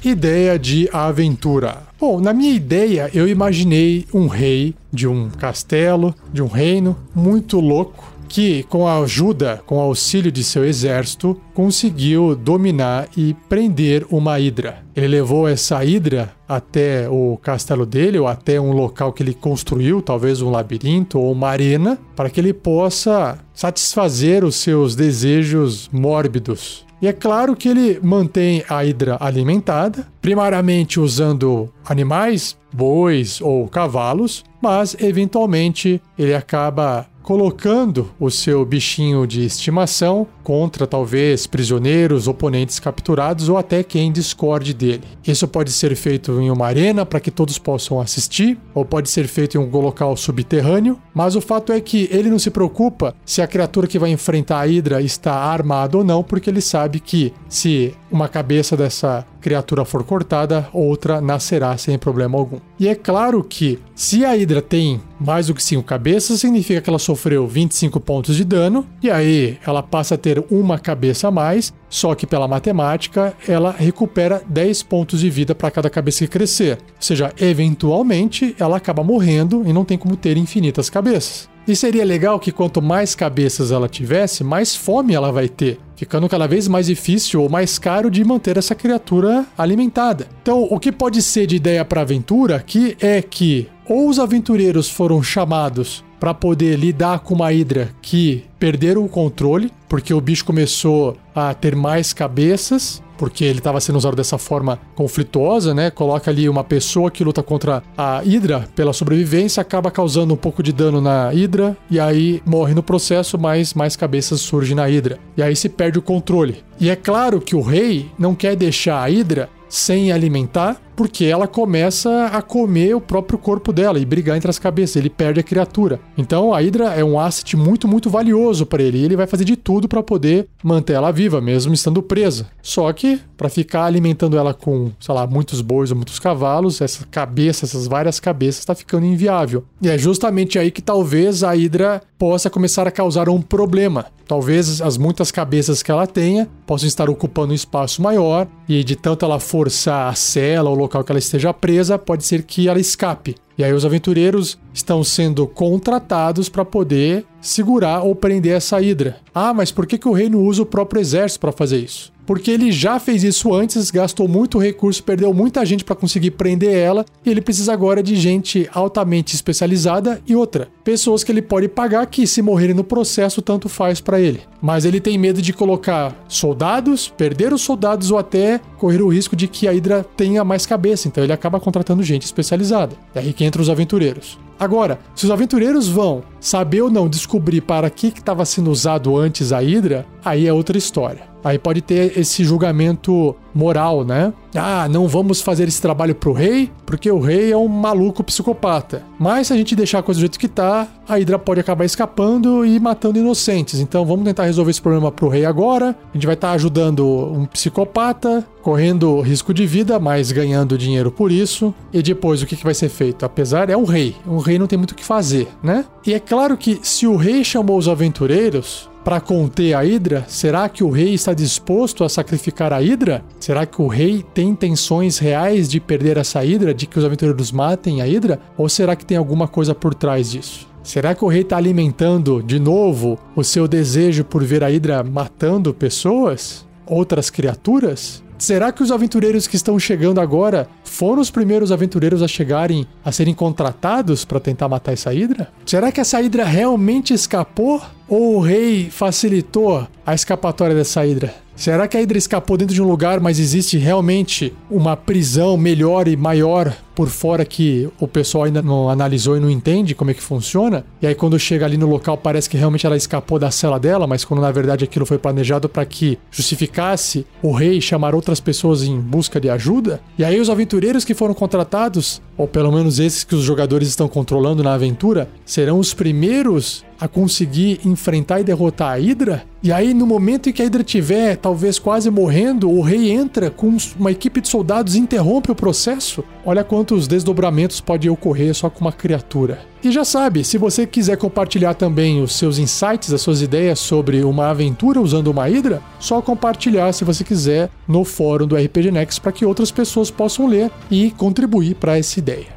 Ideia 0.03 0.59
de 0.59 0.87
aventura. 0.93 1.79
Bom, 1.99 2.19
na 2.21 2.31
minha 2.31 2.53
ideia, 2.53 3.09
eu 3.13 3.27
imaginei 3.27 4.05
um 4.13 4.27
rei 4.27 4.75
de 4.93 5.07
um 5.07 5.29
castelo, 5.29 6.13
de 6.31 6.41
um 6.41 6.47
reino 6.47 6.95
muito 7.15 7.59
louco, 7.59 8.13
que, 8.27 8.63
com 8.63 8.87
a 8.87 8.99
ajuda, 8.99 9.61
com 9.65 9.77
o 9.77 9.81
auxílio 9.81 10.31
de 10.31 10.43
seu 10.43 10.63
exército, 10.63 11.39
conseguiu 11.53 12.35
dominar 12.35 13.07
e 13.17 13.35
prender 13.49 14.05
uma 14.11 14.39
hidra. 14.39 14.83
Ele 14.95 15.07
levou 15.07 15.47
essa 15.47 15.83
hidra 15.83 16.31
até 16.47 17.09
o 17.09 17.37
castelo 17.41 17.85
dele, 17.85 18.19
ou 18.19 18.27
até 18.27 18.61
um 18.61 18.73
local 18.73 19.11
que 19.11 19.23
ele 19.23 19.33
construiu, 19.33 20.01
talvez 20.01 20.41
um 20.41 20.51
labirinto 20.51 21.19
ou 21.19 21.31
uma 21.31 21.49
arena, 21.49 21.97
para 22.15 22.29
que 22.29 22.39
ele 22.39 22.53
possa 22.53 23.39
satisfazer 23.53 24.43
os 24.43 24.55
seus 24.55 24.95
desejos 24.95 25.89
mórbidos. 25.91 26.86
E 27.01 27.07
é 27.07 27.13
claro 27.13 27.55
que 27.55 27.69
ele 27.69 27.99
mantém 28.01 28.63
a 28.67 28.83
hidra 28.83 29.17
alimentada, 29.19 30.07
primariamente 30.21 30.99
usando 30.99 31.71
animais, 31.87 32.57
bois 32.73 33.39
ou 33.39 33.67
cavalos, 33.67 34.43
mas 34.61 34.95
eventualmente 34.99 36.01
ele 36.17 36.33
acaba 36.33 37.05
colocando 37.27 38.09
o 38.17 38.31
seu 38.31 38.63
bichinho 38.63 39.27
de 39.27 39.43
estimação 39.43 40.25
contra 40.45 40.87
talvez 40.87 41.45
prisioneiros, 41.45 42.25
oponentes 42.25 42.79
capturados 42.79 43.49
ou 43.49 43.57
até 43.57 43.83
quem 43.83 44.13
discorde 44.13 44.73
dele. 44.73 45.03
Isso 45.27 45.45
pode 45.45 45.73
ser 45.73 45.93
feito 45.97 46.39
em 46.39 46.49
uma 46.49 46.65
arena 46.65 47.05
para 47.05 47.19
que 47.19 47.29
todos 47.29 47.59
possam 47.59 47.99
assistir, 47.99 48.57
ou 48.73 48.85
pode 48.85 49.09
ser 49.09 49.27
feito 49.27 49.57
em 49.57 49.59
um 49.59 49.69
local 49.69 50.15
subterrâneo, 50.15 50.97
mas 51.13 51.35
o 51.35 51.41
fato 51.41 51.73
é 51.73 51.81
que 51.81 52.07
ele 52.13 52.29
não 52.29 52.39
se 52.39 52.49
preocupa 52.49 53.13
se 53.25 53.41
a 53.41 53.47
criatura 53.47 53.87
que 53.87 53.99
vai 53.99 54.09
enfrentar 54.09 54.61
a 54.61 54.65
Hydra 54.65 55.01
está 55.01 55.33
armada 55.33 55.97
ou 55.97 56.05
não, 56.05 56.23
porque 56.23 56.49
ele 56.49 56.61
sabe 56.61 57.01
que 57.01 57.33
se 57.49 57.93
uma 58.09 58.29
cabeça 58.29 58.77
dessa 58.77 59.25
criatura 59.47 59.85
for 59.85 60.03
cortada, 60.03 60.67
outra 60.73 61.21
nascerá 61.21 61.77
sem 61.77 61.97
problema 61.97 62.37
algum. 62.37 62.59
E 62.77 62.89
é 62.89 62.95
claro 62.95 63.41
que 63.41 63.79
se 63.95 64.25
a 64.25 64.33
Hydra 64.33 64.61
tem 64.61 64.99
mais 65.17 65.47
do 65.47 65.53
que 65.53 65.63
5 65.63 65.83
cabeças, 65.83 66.41
significa 66.41 66.81
que 66.81 66.89
ela 66.89 66.99
sofreu 66.99 67.47
25 67.47 67.97
pontos 68.01 68.35
de 68.35 68.43
dano, 68.43 68.85
e 69.01 69.09
aí 69.09 69.57
ela 69.65 69.81
passa 69.81 70.15
a 70.15 70.17
ter 70.17 70.43
uma 70.51 70.77
cabeça 70.77 71.29
a 71.29 71.31
mais, 71.31 71.73
só 71.89 72.13
que 72.13 72.27
pela 72.27 72.45
matemática 72.45 73.33
ela 73.47 73.71
recupera 73.71 74.41
10 74.49 74.83
pontos 74.83 75.21
de 75.21 75.29
vida 75.29 75.55
para 75.55 75.71
cada 75.71 75.89
cabeça 75.89 76.25
que 76.25 76.27
crescer. 76.27 76.73
Ou 76.73 76.95
seja, 76.99 77.31
eventualmente 77.39 78.53
ela 78.59 78.75
acaba 78.75 79.01
morrendo 79.01 79.63
e 79.65 79.71
não 79.71 79.85
tem 79.85 79.97
como 79.97 80.17
ter 80.17 80.35
infinitas 80.35 80.89
cabeças. 80.89 81.47
E 81.67 81.75
seria 81.75 82.05
legal 82.05 82.39
que 82.39 82.51
quanto 82.51 82.81
mais 82.81 83.13
cabeças 83.13 83.71
ela 83.71 83.89
tivesse, 83.89 84.41
mais 84.41 84.73
fome 84.73 85.13
ela 85.13 85.31
vai 85.33 85.49
ter, 85.49 85.77
ficando 85.97 86.29
cada 86.29 86.47
vez 86.47 86.65
mais 86.67 86.85
difícil 86.85 87.41
ou 87.41 87.49
mais 87.49 87.77
caro 87.77 88.09
de 88.09 88.23
manter 88.23 88.55
essa 88.57 88.73
criatura 88.73 89.45
alimentada. 89.57 90.27
Então, 90.41 90.63
o 90.63 90.79
que 90.79 90.93
pode 90.93 91.21
ser 91.21 91.45
de 91.45 91.57
ideia 91.57 91.83
para 91.83 92.01
aventura 92.01 92.55
aqui 92.55 92.95
é 93.01 93.21
que 93.21 93.67
ou 93.85 94.07
os 94.07 94.17
aventureiros 94.17 94.89
foram 94.89 95.21
chamados 95.21 96.05
para 96.19 96.33
poder 96.33 96.77
lidar 96.77 97.19
com 97.19 97.35
uma 97.35 97.51
hidra 97.51 97.89
que 98.01 98.45
perderam 98.57 99.03
o 99.03 99.09
controle, 99.09 99.71
porque 99.87 100.13
o 100.13 100.21
bicho 100.21 100.45
começou 100.45 101.17
a 101.35 101.53
ter 101.53 101.75
mais 101.75 102.13
cabeças, 102.13 103.01
porque 103.17 103.43
ele 103.43 103.59
estava 103.59 103.79
sendo 103.79 103.97
usado 103.97 104.15
dessa 104.15 104.37
forma 104.37 104.79
conflituosa, 104.95 105.73
né? 105.73 105.89
Coloca 105.89 106.29
ali 106.31 106.47
uma 106.47 106.63
pessoa 106.63 107.11
que 107.11 107.23
luta 107.23 107.41
contra 107.41 107.83
a 107.97 108.19
Hydra 108.19 108.67
pela 108.75 108.93
sobrevivência, 108.93 109.61
acaba 109.61 109.91
causando 109.91 110.33
um 110.33 110.37
pouco 110.37 110.61
de 110.61 110.71
dano 110.71 111.01
na 111.01 111.29
Hydra 111.29 111.75
e 111.89 111.99
aí 111.99 112.41
morre 112.45 112.73
no 112.73 112.83
processo, 112.83 113.37
mas 113.37 113.73
mais 113.73 113.95
cabeças 113.95 114.41
surgem 114.41 114.75
na 114.75 114.85
Hydra. 114.85 115.17
E 115.35 115.41
aí 115.41 115.55
se 115.55 115.69
perde 115.69 115.99
o 115.99 116.01
controle. 116.01 116.63
E 116.79 116.89
é 116.89 116.95
claro 116.95 117.41
que 117.41 117.55
o 117.55 117.61
rei 117.61 118.11
não 118.17 118.35
quer 118.35 118.55
deixar 118.55 119.03
a 119.03 119.07
Hydra 119.07 119.49
sem 119.69 120.11
alimentar, 120.11 120.81
porque 120.97 121.25
ela 121.25 121.47
começa 121.47 122.25
a 122.25 122.41
comer 122.41 122.95
o 122.95 122.99
próprio 122.99 123.37
corpo 123.37 123.71
dela 123.71 123.99
e 123.99 124.05
brigar 124.05 124.35
entre 124.35 124.49
as 124.49 124.57
cabeças. 124.57 124.95
Ele 124.95 125.11
perde 125.11 125.39
a 125.39 125.43
criatura. 125.43 125.99
Então 126.17 126.51
a 126.51 126.59
Hydra 126.59 126.85
é 126.95 127.03
um 127.03 127.19
asset 127.19 127.55
muito, 127.55 127.87
muito 127.87 128.09
valioso 128.09 128.65
para 128.65 128.81
ele. 128.81 128.97
E 128.97 129.05
ele 129.05 129.15
vai 129.15 129.27
fazer 129.27 129.45
de 129.45 129.55
tudo 129.55 129.87
para 129.87 130.01
poder 130.01 130.47
manter 130.63 130.93
ela 130.93 131.11
viva, 131.11 131.39
mesmo 131.39 131.71
estando 131.71 132.01
presa. 132.01 132.47
Só 132.63 132.91
que, 132.91 133.21
para 133.37 133.47
ficar 133.47 133.85
alimentando 133.85 134.39
ela 134.39 134.55
com, 134.55 134.91
sei 134.99 135.13
lá, 135.13 135.27
muitos 135.27 135.61
bois 135.61 135.91
ou 135.91 135.95
muitos 135.95 136.17
cavalos, 136.17 136.81
essa 136.81 137.05
cabeça, 137.05 137.65
essas 137.65 137.85
várias 137.85 138.19
cabeças, 138.19 138.61
está 138.61 138.73
ficando 138.73 139.05
inviável. 139.05 139.63
E 139.79 139.89
é 139.89 139.99
justamente 139.99 140.57
aí 140.57 140.71
que 140.71 140.81
talvez 140.81 141.43
a 141.43 141.51
Hydra 141.51 142.01
possa 142.17 142.49
começar 142.49 142.87
a 142.87 142.91
causar 142.91 143.29
um 143.29 143.39
problema. 143.39 144.07
Talvez 144.27 144.81
as 144.81 144.97
muitas 144.97 145.31
cabeças 145.31 145.81
que 145.81 145.89
ela 145.89 146.05
tenha 146.05 146.49
possam 146.65 146.87
estar 146.87 147.09
ocupando 147.09 147.53
um 147.53 147.55
espaço 147.55 148.01
maior 148.01 148.47
e 148.67 148.83
de 148.83 148.95
tanto 148.95 149.23
ela 149.23 149.39
forçar 149.39 150.09
a 150.09 150.15
cela 150.15 150.69
ou 150.69 150.75
local 150.87 151.03
que 151.03 151.11
ela 151.11 151.19
esteja 151.19 151.53
presa, 151.53 151.99
pode 151.99 152.25
ser 152.25 152.43
que 152.43 152.67
ela 152.67 152.79
escape. 152.79 153.35
E 153.57 153.63
aí 153.63 153.73
os 153.73 153.85
aventureiros 153.85 154.57
estão 154.73 155.03
sendo 155.03 155.45
contratados 155.47 156.49
para 156.49 156.63
poder 156.63 157.25
segurar 157.41 158.03
ou 158.03 158.15
prender 158.15 158.55
essa 158.55 158.81
hidra. 158.81 159.17
Ah, 159.33 159.53
mas 159.53 159.71
por 159.71 159.85
que, 159.85 159.97
que 159.97 160.07
o 160.07 160.13
reino 160.13 160.41
usa 160.41 160.61
o 160.61 160.65
próprio 160.65 160.99
exército 160.99 161.39
para 161.39 161.51
fazer 161.51 161.77
isso? 161.77 162.11
Porque 162.27 162.51
ele 162.51 162.71
já 162.73 162.99
fez 162.99 163.23
isso 163.23 163.53
antes, 163.53 163.89
gastou 163.89 164.27
muito 164.27 164.59
recurso, 164.59 165.01
perdeu 165.01 165.33
muita 165.33 165.65
gente 165.65 165.85
para 165.85 165.95
conseguir 165.95 166.31
prender 166.31 166.75
ela, 166.75 167.05
e 167.25 167.29
ele 167.31 167.41
precisa 167.41 167.71
agora 167.71 168.03
de 168.03 168.17
gente 168.17 168.69
altamente 168.73 169.33
especializada 169.33 170.21
e 170.27 170.35
outra, 170.35 170.67
pessoas 170.83 171.23
que 171.23 171.31
ele 171.31 171.41
pode 171.41 171.69
pagar 171.69 172.05
que 172.05 172.27
se 172.27 172.41
morrerem 172.41 172.75
no 172.75 172.83
processo 172.83 173.41
tanto 173.41 173.69
faz 173.69 174.01
para 174.01 174.19
ele. 174.19 174.41
Mas 174.61 174.83
ele 174.83 174.99
tem 174.99 175.17
medo 175.17 175.41
de 175.41 175.53
colocar 175.53 176.13
soldados, 176.27 177.07
perder 177.07 177.53
os 177.53 177.61
soldados 177.61 178.11
ou 178.11 178.17
até 178.17 178.59
correr 178.77 179.01
o 179.01 179.07
risco 179.07 179.35
de 179.35 179.47
que 179.47 179.67
a 179.67 179.71
Hydra 179.71 180.05
tenha 180.17 180.43
mais 180.43 180.65
cabeça, 180.65 181.07
então 181.07 181.23
ele 181.23 181.33
acaba 181.33 181.61
contratando 181.61 182.03
gente 182.03 182.23
especializada. 182.23 182.95
É 183.15 183.19
aí 183.19 183.31
que 183.31 183.45
entra 183.45 183.61
os 183.61 183.69
aventureiros. 183.69 184.37
Agora, 184.59 184.99
se 185.15 185.25
os 185.25 185.31
aventureiros 185.31 185.87
vão 185.87 186.23
saber 186.39 186.81
ou 186.81 186.89
não 186.89 187.07
descobrir 187.07 187.61
para 187.61 187.89
que 187.89 188.07
estava 188.07 188.43
sendo 188.43 188.71
usado 188.71 189.15
antes 189.15 189.53
a 189.53 189.59
Hydra, 189.59 190.05
aí 190.25 190.47
é 190.47 190.53
outra 190.53 190.77
história. 190.77 191.36
Aí 191.47 191.57
pode 191.57 191.81
ter 191.81 192.19
esse 192.19 192.43
julgamento 192.43 193.33
moral, 193.55 194.03
né? 194.03 194.33
Ah, 194.53 194.85
não 194.89 195.07
vamos 195.07 195.39
fazer 195.39 195.65
esse 195.65 195.81
trabalho 195.81 196.13
pro 196.13 196.33
rei, 196.33 196.69
porque 196.85 197.09
o 197.09 197.21
rei 197.21 197.53
é 197.53 197.57
um 197.57 197.69
maluco 197.69 198.21
psicopata. 198.21 199.03
Mas 199.17 199.47
se 199.47 199.53
a 199.53 199.55
gente 199.55 199.73
deixar 199.73 199.99
a 199.99 200.03
coisa 200.03 200.19
do 200.19 200.23
jeito 200.23 200.37
que 200.37 200.49
tá, 200.49 200.89
a 201.07 201.13
Hydra 201.13 201.39
pode 201.39 201.61
acabar 201.61 201.85
escapando 201.85 202.65
e 202.65 202.77
matando 202.81 203.17
inocentes. 203.17 203.79
Então 203.79 204.05
vamos 204.05 204.25
tentar 204.25 204.43
resolver 204.43 204.71
esse 204.71 204.81
problema 204.81 205.09
pro 205.09 205.29
rei 205.29 205.45
agora. 205.45 205.95
A 206.13 206.17
gente 206.17 206.25
vai 206.25 206.35
estar 206.35 206.49
tá 206.49 206.53
ajudando 206.53 207.07
um 207.07 207.45
psicopata, 207.45 208.45
correndo 208.61 209.21
risco 209.21 209.53
de 209.53 209.65
vida, 209.65 209.97
mas 209.99 210.33
ganhando 210.33 210.77
dinheiro 210.77 211.09
por 211.09 211.31
isso. 211.31 211.73
E 211.93 212.01
depois 212.01 212.41
o 212.41 212.45
que, 212.45 212.57
que 212.57 212.63
vai 212.65 212.73
ser 212.73 212.89
feito? 212.89 213.25
Apesar, 213.25 213.69
é 213.69 213.77
um 213.77 213.85
rei. 213.85 214.17
Um 214.27 214.39
rei 214.39 214.59
não 214.59 214.67
tem 214.67 214.77
muito 214.77 214.91
o 214.91 214.95
que 214.95 215.05
fazer, 215.05 215.47
né? 215.63 215.85
E 216.05 216.13
é 216.13 216.19
claro 216.19 216.57
que 216.57 216.77
se 216.83 217.07
o 217.07 217.15
rei 217.15 217.41
chamou 217.45 217.77
os 217.77 217.87
aventureiros, 217.87 218.89
para 219.07 219.21
conter 219.21 219.73
a 219.73 219.85
Hidra? 219.85 220.25
Será 220.27 220.67
que 220.67 220.83
o 220.83 220.89
rei 220.89 221.13
está 221.13 221.33
disposto 221.33 222.03
a 222.03 222.09
sacrificar 222.09 222.73
a 222.73 222.81
Hidra? 222.81 223.23
Será 223.39 223.65
que 223.65 223.81
o 223.81 223.87
rei 223.87 224.21
tem 224.33 224.49
intenções 224.49 225.17
reais 225.17 225.69
de 225.69 225.79
perder 225.79 226.17
essa 226.17 226.43
Hidra, 226.43 226.73
de 226.73 226.85
que 226.85 226.99
os 226.99 227.05
aventureiros 227.05 227.49
matem 227.49 228.01
a 228.01 228.07
Hidra? 228.07 228.37
Ou 228.57 228.67
será 228.67 228.97
que 228.97 229.05
tem 229.05 229.15
alguma 229.15 229.47
coisa 229.47 229.73
por 229.73 229.95
trás 229.95 230.31
disso? 230.31 230.67
Será 230.83 231.15
que 231.15 231.23
o 231.23 231.29
rei 231.29 231.43
está 231.43 231.55
alimentando 231.55 232.43
de 232.43 232.59
novo 232.59 233.17
o 233.33 233.45
seu 233.45 233.65
desejo 233.65 234.25
por 234.25 234.43
ver 234.43 234.61
a 234.61 234.69
Hidra 234.69 235.01
matando 235.05 235.73
pessoas? 235.73 236.67
Outras 236.85 237.29
criaturas? 237.29 238.21
Será 238.37 238.71
que 238.71 238.83
os 238.83 238.91
aventureiros 238.91 239.47
que 239.47 239.55
estão 239.55 239.79
chegando 239.79 240.21
agora 240.21 240.69
foram 240.83 241.21
os 241.21 241.31
primeiros 241.31 241.71
aventureiros 241.71 242.21
a 242.21 242.27
chegarem 242.27 242.85
a 243.03 243.11
serem 243.11 243.33
contratados 243.33 244.23
para 244.23 244.39
tentar 244.39 244.69
matar 244.69 244.93
essa 244.93 245.13
hidra? 245.13 245.49
Será 245.65 245.91
que 245.91 245.99
essa 245.99 246.21
hidra 246.21 246.45
realmente 246.45 247.13
escapou 247.13 247.81
ou 248.07 248.35
o 248.35 248.39
rei 248.39 248.89
facilitou 248.91 249.87
a 250.05 250.13
escapatória 250.13 250.75
dessa 250.75 251.05
hidra? 251.05 251.33
Será 251.57 251.87
que 251.87 251.97
a 251.97 252.01
hidra 252.01 252.19
escapou 252.19 252.55
dentro 252.55 252.75
de 252.75 252.81
um 252.83 252.87
lugar, 252.87 253.19
mas 253.19 253.39
existe 253.39 253.79
realmente 253.79 254.53
uma 254.69 254.95
prisão 254.95 255.57
melhor 255.57 256.07
e 256.07 256.15
maior 256.15 256.71
por 256.93 257.09
fora 257.09 257.43
que 257.43 257.89
o 257.99 258.07
pessoal 258.07 258.43
ainda 258.43 258.61
não 258.61 258.89
analisou 258.89 259.35
e 259.35 259.39
não 259.39 259.49
entende 259.49 259.95
como 259.95 260.11
é 260.11 260.13
que 260.13 260.21
funciona. 260.21 260.85
E 261.01 261.07
aí 261.07 261.15
quando 261.15 261.37
chega 261.39 261.65
ali 261.65 261.75
no 261.75 261.87
local 261.87 262.15
parece 262.17 262.47
que 262.49 262.57
realmente 262.57 262.85
ela 262.85 262.95
escapou 262.95 263.39
da 263.39 263.49
cela 263.49 263.79
dela, 263.79 264.05
mas 264.05 264.23
quando 264.23 264.41
na 264.41 264.51
verdade 264.51 264.83
aquilo 264.83 265.05
foi 265.05 265.17
planejado 265.17 265.67
para 265.67 265.85
que 265.85 266.17
justificasse 266.31 267.25
o 267.41 267.51
rei 267.51 267.81
chamar 267.81 268.13
outras 268.13 268.39
pessoas 268.39 268.83
em 268.83 268.99
busca 268.99 269.39
de 269.39 269.49
ajuda. 269.49 269.99
E 270.17 270.23
aí 270.23 270.39
os 270.39 270.49
aventureiros 270.49 271.03
que 271.03 271.15
foram 271.15 271.33
contratados, 271.33 272.21
ou 272.37 272.47
pelo 272.47 272.71
menos 272.71 272.99
esses 272.99 273.23
que 273.23 273.35
os 273.35 273.43
jogadores 273.43 273.87
estão 273.87 274.07
controlando 274.07 274.63
na 274.63 274.73
aventura, 274.73 275.27
serão 275.43 275.79
os 275.79 275.93
primeiros 275.93 276.83
a 276.99 277.07
conseguir 277.07 277.79
enfrentar 277.85 278.39
e 278.39 278.43
derrotar 278.43 278.93
a 278.93 278.97
Hydra. 278.97 279.43
E 279.61 279.71
aí, 279.71 279.93
no 279.93 280.05
momento 280.05 280.49
em 280.49 280.53
que 280.53 280.61
a 280.61 280.65
Hydra 280.65 280.81
estiver 280.81 281.35
talvez 281.35 281.79
quase 281.79 282.09
morrendo, 282.09 282.69
o 282.69 282.81
rei 282.81 283.11
entra 283.11 283.49
com 283.49 283.75
uma 283.99 284.11
equipe 284.11 284.39
de 284.39 284.47
soldados 284.47 284.95
e 284.95 284.99
interrompe 284.99 285.51
o 285.51 285.55
processo. 285.55 286.23
Olha 286.45 286.63
quantos 286.63 287.07
desdobramentos 287.07 287.81
pode 287.81 288.09
ocorrer 288.09 288.53
só 288.53 288.69
com 288.69 288.81
uma 288.81 288.91
criatura. 288.91 289.59
E 289.83 289.91
já 289.91 290.03
sabe, 290.03 290.43
se 290.43 290.57
você 290.57 290.85
quiser 290.87 291.17
compartilhar 291.17 291.73
também 291.73 292.21
os 292.21 292.35
seus 292.35 292.57
insights, 292.57 293.13
as 293.13 293.21
suas 293.21 293.41
ideias 293.41 293.79
sobre 293.79 294.23
uma 294.23 294.49
aventura 294.49 294.99
usando 294.99 295.27
uma 295.27 295.45
Hydra, 295.45 295.81
só 295.99 296.21
compartilhar 296.21 296.91
se 296.93 297.03
você 297.03 297.23
quiser 297.23 297.69
no 297.87 298.03
fórum 298.03 298.47
do 298.47 298.55
RPG 298.55 298.91
Next 298.91 299.21
para 299.21 299.31
que 299.31 299.45
outras 299.45 299.71
pessoas 299.71 300.09
possam 300.09 300.47
ler 300.47 300.71
e 300.89 301.11
contribuir 301.11 301.75
para 301.75 301.97
essa 301.97 302.19
ideia. 302.19 302.56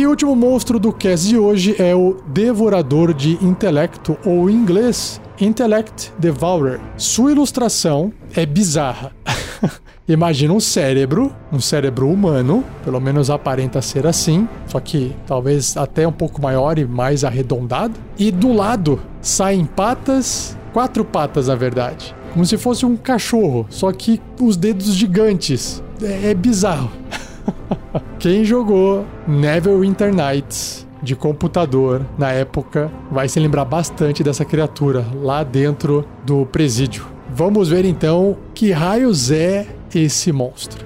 E 0.00 0.06
o 0.06 0.08
último 0.08 0.34
monstro 0.34 0.78
do 0.78 0.94
cast 0.94 1.28
de 1.28 1.36
hoje 1.36 1.76
é 1.78 1.94
o 1.94 2.16
Devorador 2.28 3.12
de 3.12 3.32
Intelecto, 3.44 4.16
ou 4.24 4.48
em 4.48 4.54
inglês, 4.54 5.20
Intellect 5.38 6.10
Devourer. 6.18 6.80
Sua 6.96 7.32
ilustração 7.32 8.10
é 8.34 8.46
bizarra. 8.46 9.12
Imagina 10.08 10.54
um 10.54 10.58
cérebro, 10.58 11.30
um 11.52 11.60
cérebro 11.60 12.08
humano, 12.08 12.64
pelo 12.82 12.98
menos 12.98 13.28
aparenta 13.28 13.82
ser 13.82 14.06
assim, 14.06 14.48
só 14.66 14.80
que 14.80 15.14
talvez 15.26 15.76
até 15.76 16.08
um 16.08 16.12
pouco 16.12 16.40
maior 16.40 16.78
e 16.78 16.86
mais 16.86 17.22
arredondado. 17.22 17.92
E 18.18 18.30
do 18.30 18.54
lado 18.54 18.98
saem 19.20 19.66
patas, 19.66 20.56
quatro 20.72 21.04
patas 21.04 21.48
na 21.48 21.54
verdade, 21.54 22.16
como 22.32 22.46
se 22.46 22.56
fosse 22.56 22.86
um 22.86 22.96
cachorro, 22.96 23.66
só 23.68 23.92
que 23.92 24.18
os 24.40 24.56
dedos 24.56 24.94
gigantes. 24.94 25.82
É, 26.00 26.30
é 26.30 26.34
bizarro. 26.34 26.90
Quem 28.18 28.44
jogou 28.44 29.04
Neverwinter 29.26 30.14
Nights 30.14 30.86
de 31.02 31.16
computador 31.16 32.04
na 32.18 32.30
época 32.30 32.90
vai 33.10 33.28
se 33.28 33.40
lembrar 33.40 33.64
bastante 33.64 34.22
dessa 34.22 34.44
criatura 34.44 35.04
lá 35.22 35.42
dentro 35.42 36.06
do 36.24 36.44
presídio. 36.46 37.06
Vamos 37.32 37.68
ver 37.68 37.84
então 37.84 38.36
que 38.54 38.72
raios 38.72 39.30
é 39.30 39.66
esse 39.94 40.32
monstro. 40.32 40.84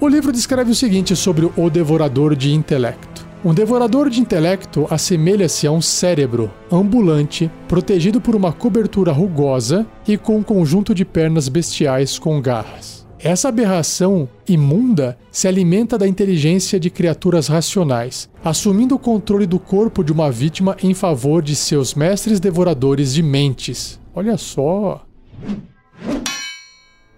O 0.00 0.08
livro 0.08 0.32
descreve 0.32 0.70
o 0.70 0.74
seguinte 0.74 1.14
sobre 1.14 1.50
o 1.56 1.68
devorador 1.68 2.34
de 2.34 2.54
intelecto. 2.54 3.09
Um 3.42 3.54
devorador 3.54 4.10
de 4.10 4.20
intelecto 4.20 4.86
assemelha-se 4.90 5.66
a 5.66 5.72
um 5.72 5.80
cérebro 5.80 6.52
ambulante, 6.70 7.50
protegido 7.66 8.20
por 8.20 8.36
uma 8.36 8.52
cobertura 8.52 9.12
rugosa 9.12 9.86
e 10.06 10.18
com 10.18 10.36
um 10.36 10.42
conjunto 10.42 10.94
de 10.94 11.06
pernas 11.06 11.48
bestiais 11.48 12.18
com 12.18 12.38
garras. 12.38 13.06
Essa 13.18 13.48
aberração 13.48 14.28
imunda 14.46 15.16
se 15.30 15.48
alimenta 15.48 15.96
da 15.96 16.06
inteligência 16.06 16.78
de 16.78 16.90
criaturas 16.90 17.48
racionais, 17.48 18.28
assumindo 18.44 18.94
o 18.94 18.98
controle 18.98 19.46
do 19.46 19.58
corpo 19.58 20.04
de 20.04 20.12
uma 20.12 20.30
vítima 20.30 20.76
em 20.82 20.92
favor 20.92 21.42
de 21.42 21.56
seus 21.56 21.94
mestres 21.94 22.40
devoradores 22.40 23.14
de 23.14 23.22
mentes. 23.22 23.98
Olha 24.14 24.36
só! 24.36 25.06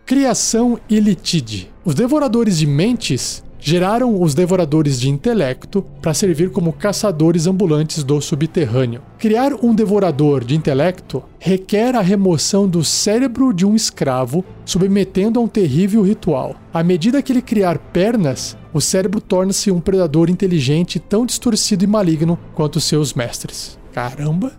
Criação 0.06 0.78
Ilitide. 0.88 1.72
Os 1.84 1.96
devoradores 1.96 2.58
de 2.58 2.66
mentes 2.66 3.42
geraram 3.62 4.20
os 4.20 4.34
devoradores 4.34 5.00
de 5.00 5.08
intelecto 5.08 5.82
para 6.02 6.12
servir 6.12 6.50
como 6.50 6.72
caçadores 6.72 7.46
ambulantes 7.46 8.02
do 8.02 8.20
subterrâneo. 8.20 9.00
Criar 9.18 9.52
um 9.54 9.72
devorador 9.72 10.44
de 10.44 10.56
intelecto 10.56 11.22
requer 11.38 11.94
a 11.94 12.00
remoção 12.00 12.68
do 12.68 12.82
cérebro 12.82 13.52
de 13.52 13.64
um 13.64 13.76
escravo, 13.76 14.44
submetendo 14.64 15.38
a 15.38 15.42
um 15.42 15.46
terrível 15.46 16.02
ritual. 16.02 16.56
À 16.74 16.82
medida 16.82 17.22
que 17.22 17.32
ele 17.32 17.40
criar 17.40 17.78
pernas, 17.78 18.56
o 18.74 18.80
cérebro 18.80 19.20
torna-se 19.20 19.70
um 19.70 19.80
predador 19.80 20.28
inteligente 20.28 20.98
tão 20.98 21.24
distorcido 21.24 21.84
e 21.84 21.86
maligno 21.86 22.36
quanto 22.56 22.80
seus 22.80 23.14
mestres. 23.14 23.78
Caramba! 23.92 24.52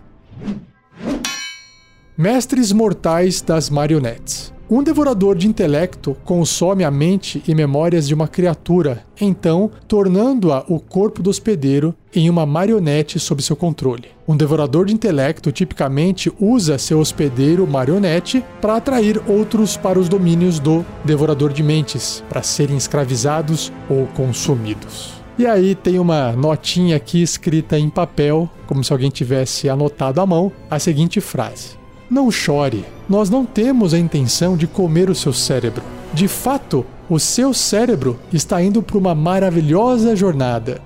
Mestres 2.16 2.72
mortais 2.72 3.42
das 3.42 3.68
marionetes. 3.68 4.53
Um 4.70 4.82
devorador 4.82 5.36
de 5.36 5.46
intelecto 5.46 6.16
consome 6.24 6.84
a 6.84 6.90
mente 6.90 7.42
e 7.46 7.54
memórias 7.54 8.08
de 8.08 8.14
uma 8.14 8.26
criatura, 8.26 9.04
então 9.20 9.70
tornando-a 9.86 10.64
o 10.66 10.80
corpo 10.80 11.22
do 11.22 11.28
hospedeiro 11.28 11.94
em 12.14 12.30
uma 12.30 12.46
marionete 12.46 13.20
sob 13.20 13.42
seu 13.42 13.54
controle. 13.54 14.08
Um 14.26 14.34
devorador 14.34 14.86
de 14.86 14.94
intelecto 14.94 15.52
tipicamente 15.52 16.32
usa 16.40 16.78
seu 16.78 16.98
hospedeiro 16.98 17.66
marionete 17.66 18.42
para 18.62 18.76
atrair 18.76 19.20
outros 19.28 19.76
para 19.76 19.98
os 19.98 20.08
domínios 20.08 20.58
do 20.58 20.82
devorador 21.04 21.52
de 21.52 21.62
mentes, 21.62 22.24
para 22.30 22.42
serem 22.42 22.78
escravizados 22.78 23.70
ou 23.90 24.06
consumidos. 24.08 25.12
E 25.38 25.46
aí 25.46 25.74
tem 25.74 25.98
uma 25.98 26.32
notinha 26.32 26.96
aqui 26.96 27.20
escrita 27.20 27.78
em 27.78 27.90
papel, 27.90 28.48
como 28.66 28.82
se 28.82 28.92
alguém 28.94 29.10
tivesse 29.10 29.68
anotado 29.68 30.22
à 30.22 30.26
mão, 30.26 30.50
a 30.70 30.78
seguinte 30.78 31.20
frase: 31.20 31.83
não 32.10 32.30
chore, 32.30 32.84
nós 33.08 33.30
não 33.30 33.44
temos 33.44 33.94
a 33.94 33.98
intenção 33.98 34.56
de 34.56 34.66
comer 34.66 35.10
o 35.10 35.14
seu 35.14 35.32
cérebro. 35.32 35.82
De 36.12 36.28
fato, 36.28 36.84
o 37.08 37.18
seu 37.18 37.52
cérebro 37.52 38.18
está 38.32 38.62
indo 38.62 38.82
para 38.82 38.98
uma 38.98 39.14
maravilhosa 39.14 40.14
jornada. 40.14 40.80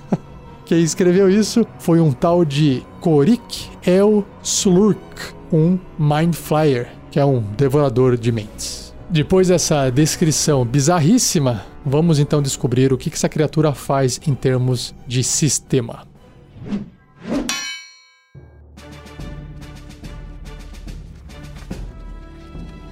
Quem 0.64 0.82
escreveu 0.82 1.30
isso 1.30 1.66
foi 1.78 2.00
um 2.00 2.12
tal 2.12 2.44
de 2.44 2.82
Korik 3.00 3.68
El 3.84 4.24
Slurk, 4.42 4.98
um 5.52 5.78
Mind 5.98 6.34
Flyer, 6.34 6.88
que 7.10 7.20
é 7.20 7.24
um 7.24 7.40
devorador 7.56 8.16
de 8.16 8.32
mentes. 8.32 8.94
Depois 9.08 9.48
dessa 9.48 9.90
descrição 9.90 10.64
bizarríssima, 10.64 11.64
vamos 11.84 12.18
então 12.18 12.42
descobrir 12.42 12.92
o 12.92 12.98
que 12.98 13.10
essa 13.12 13.28
criatura 13.28 13.72
faz 13.72 14.20
em 14.26 14.34
termos 14.34 14.94
de 15.06 15.22
sistema. 15.22 16.06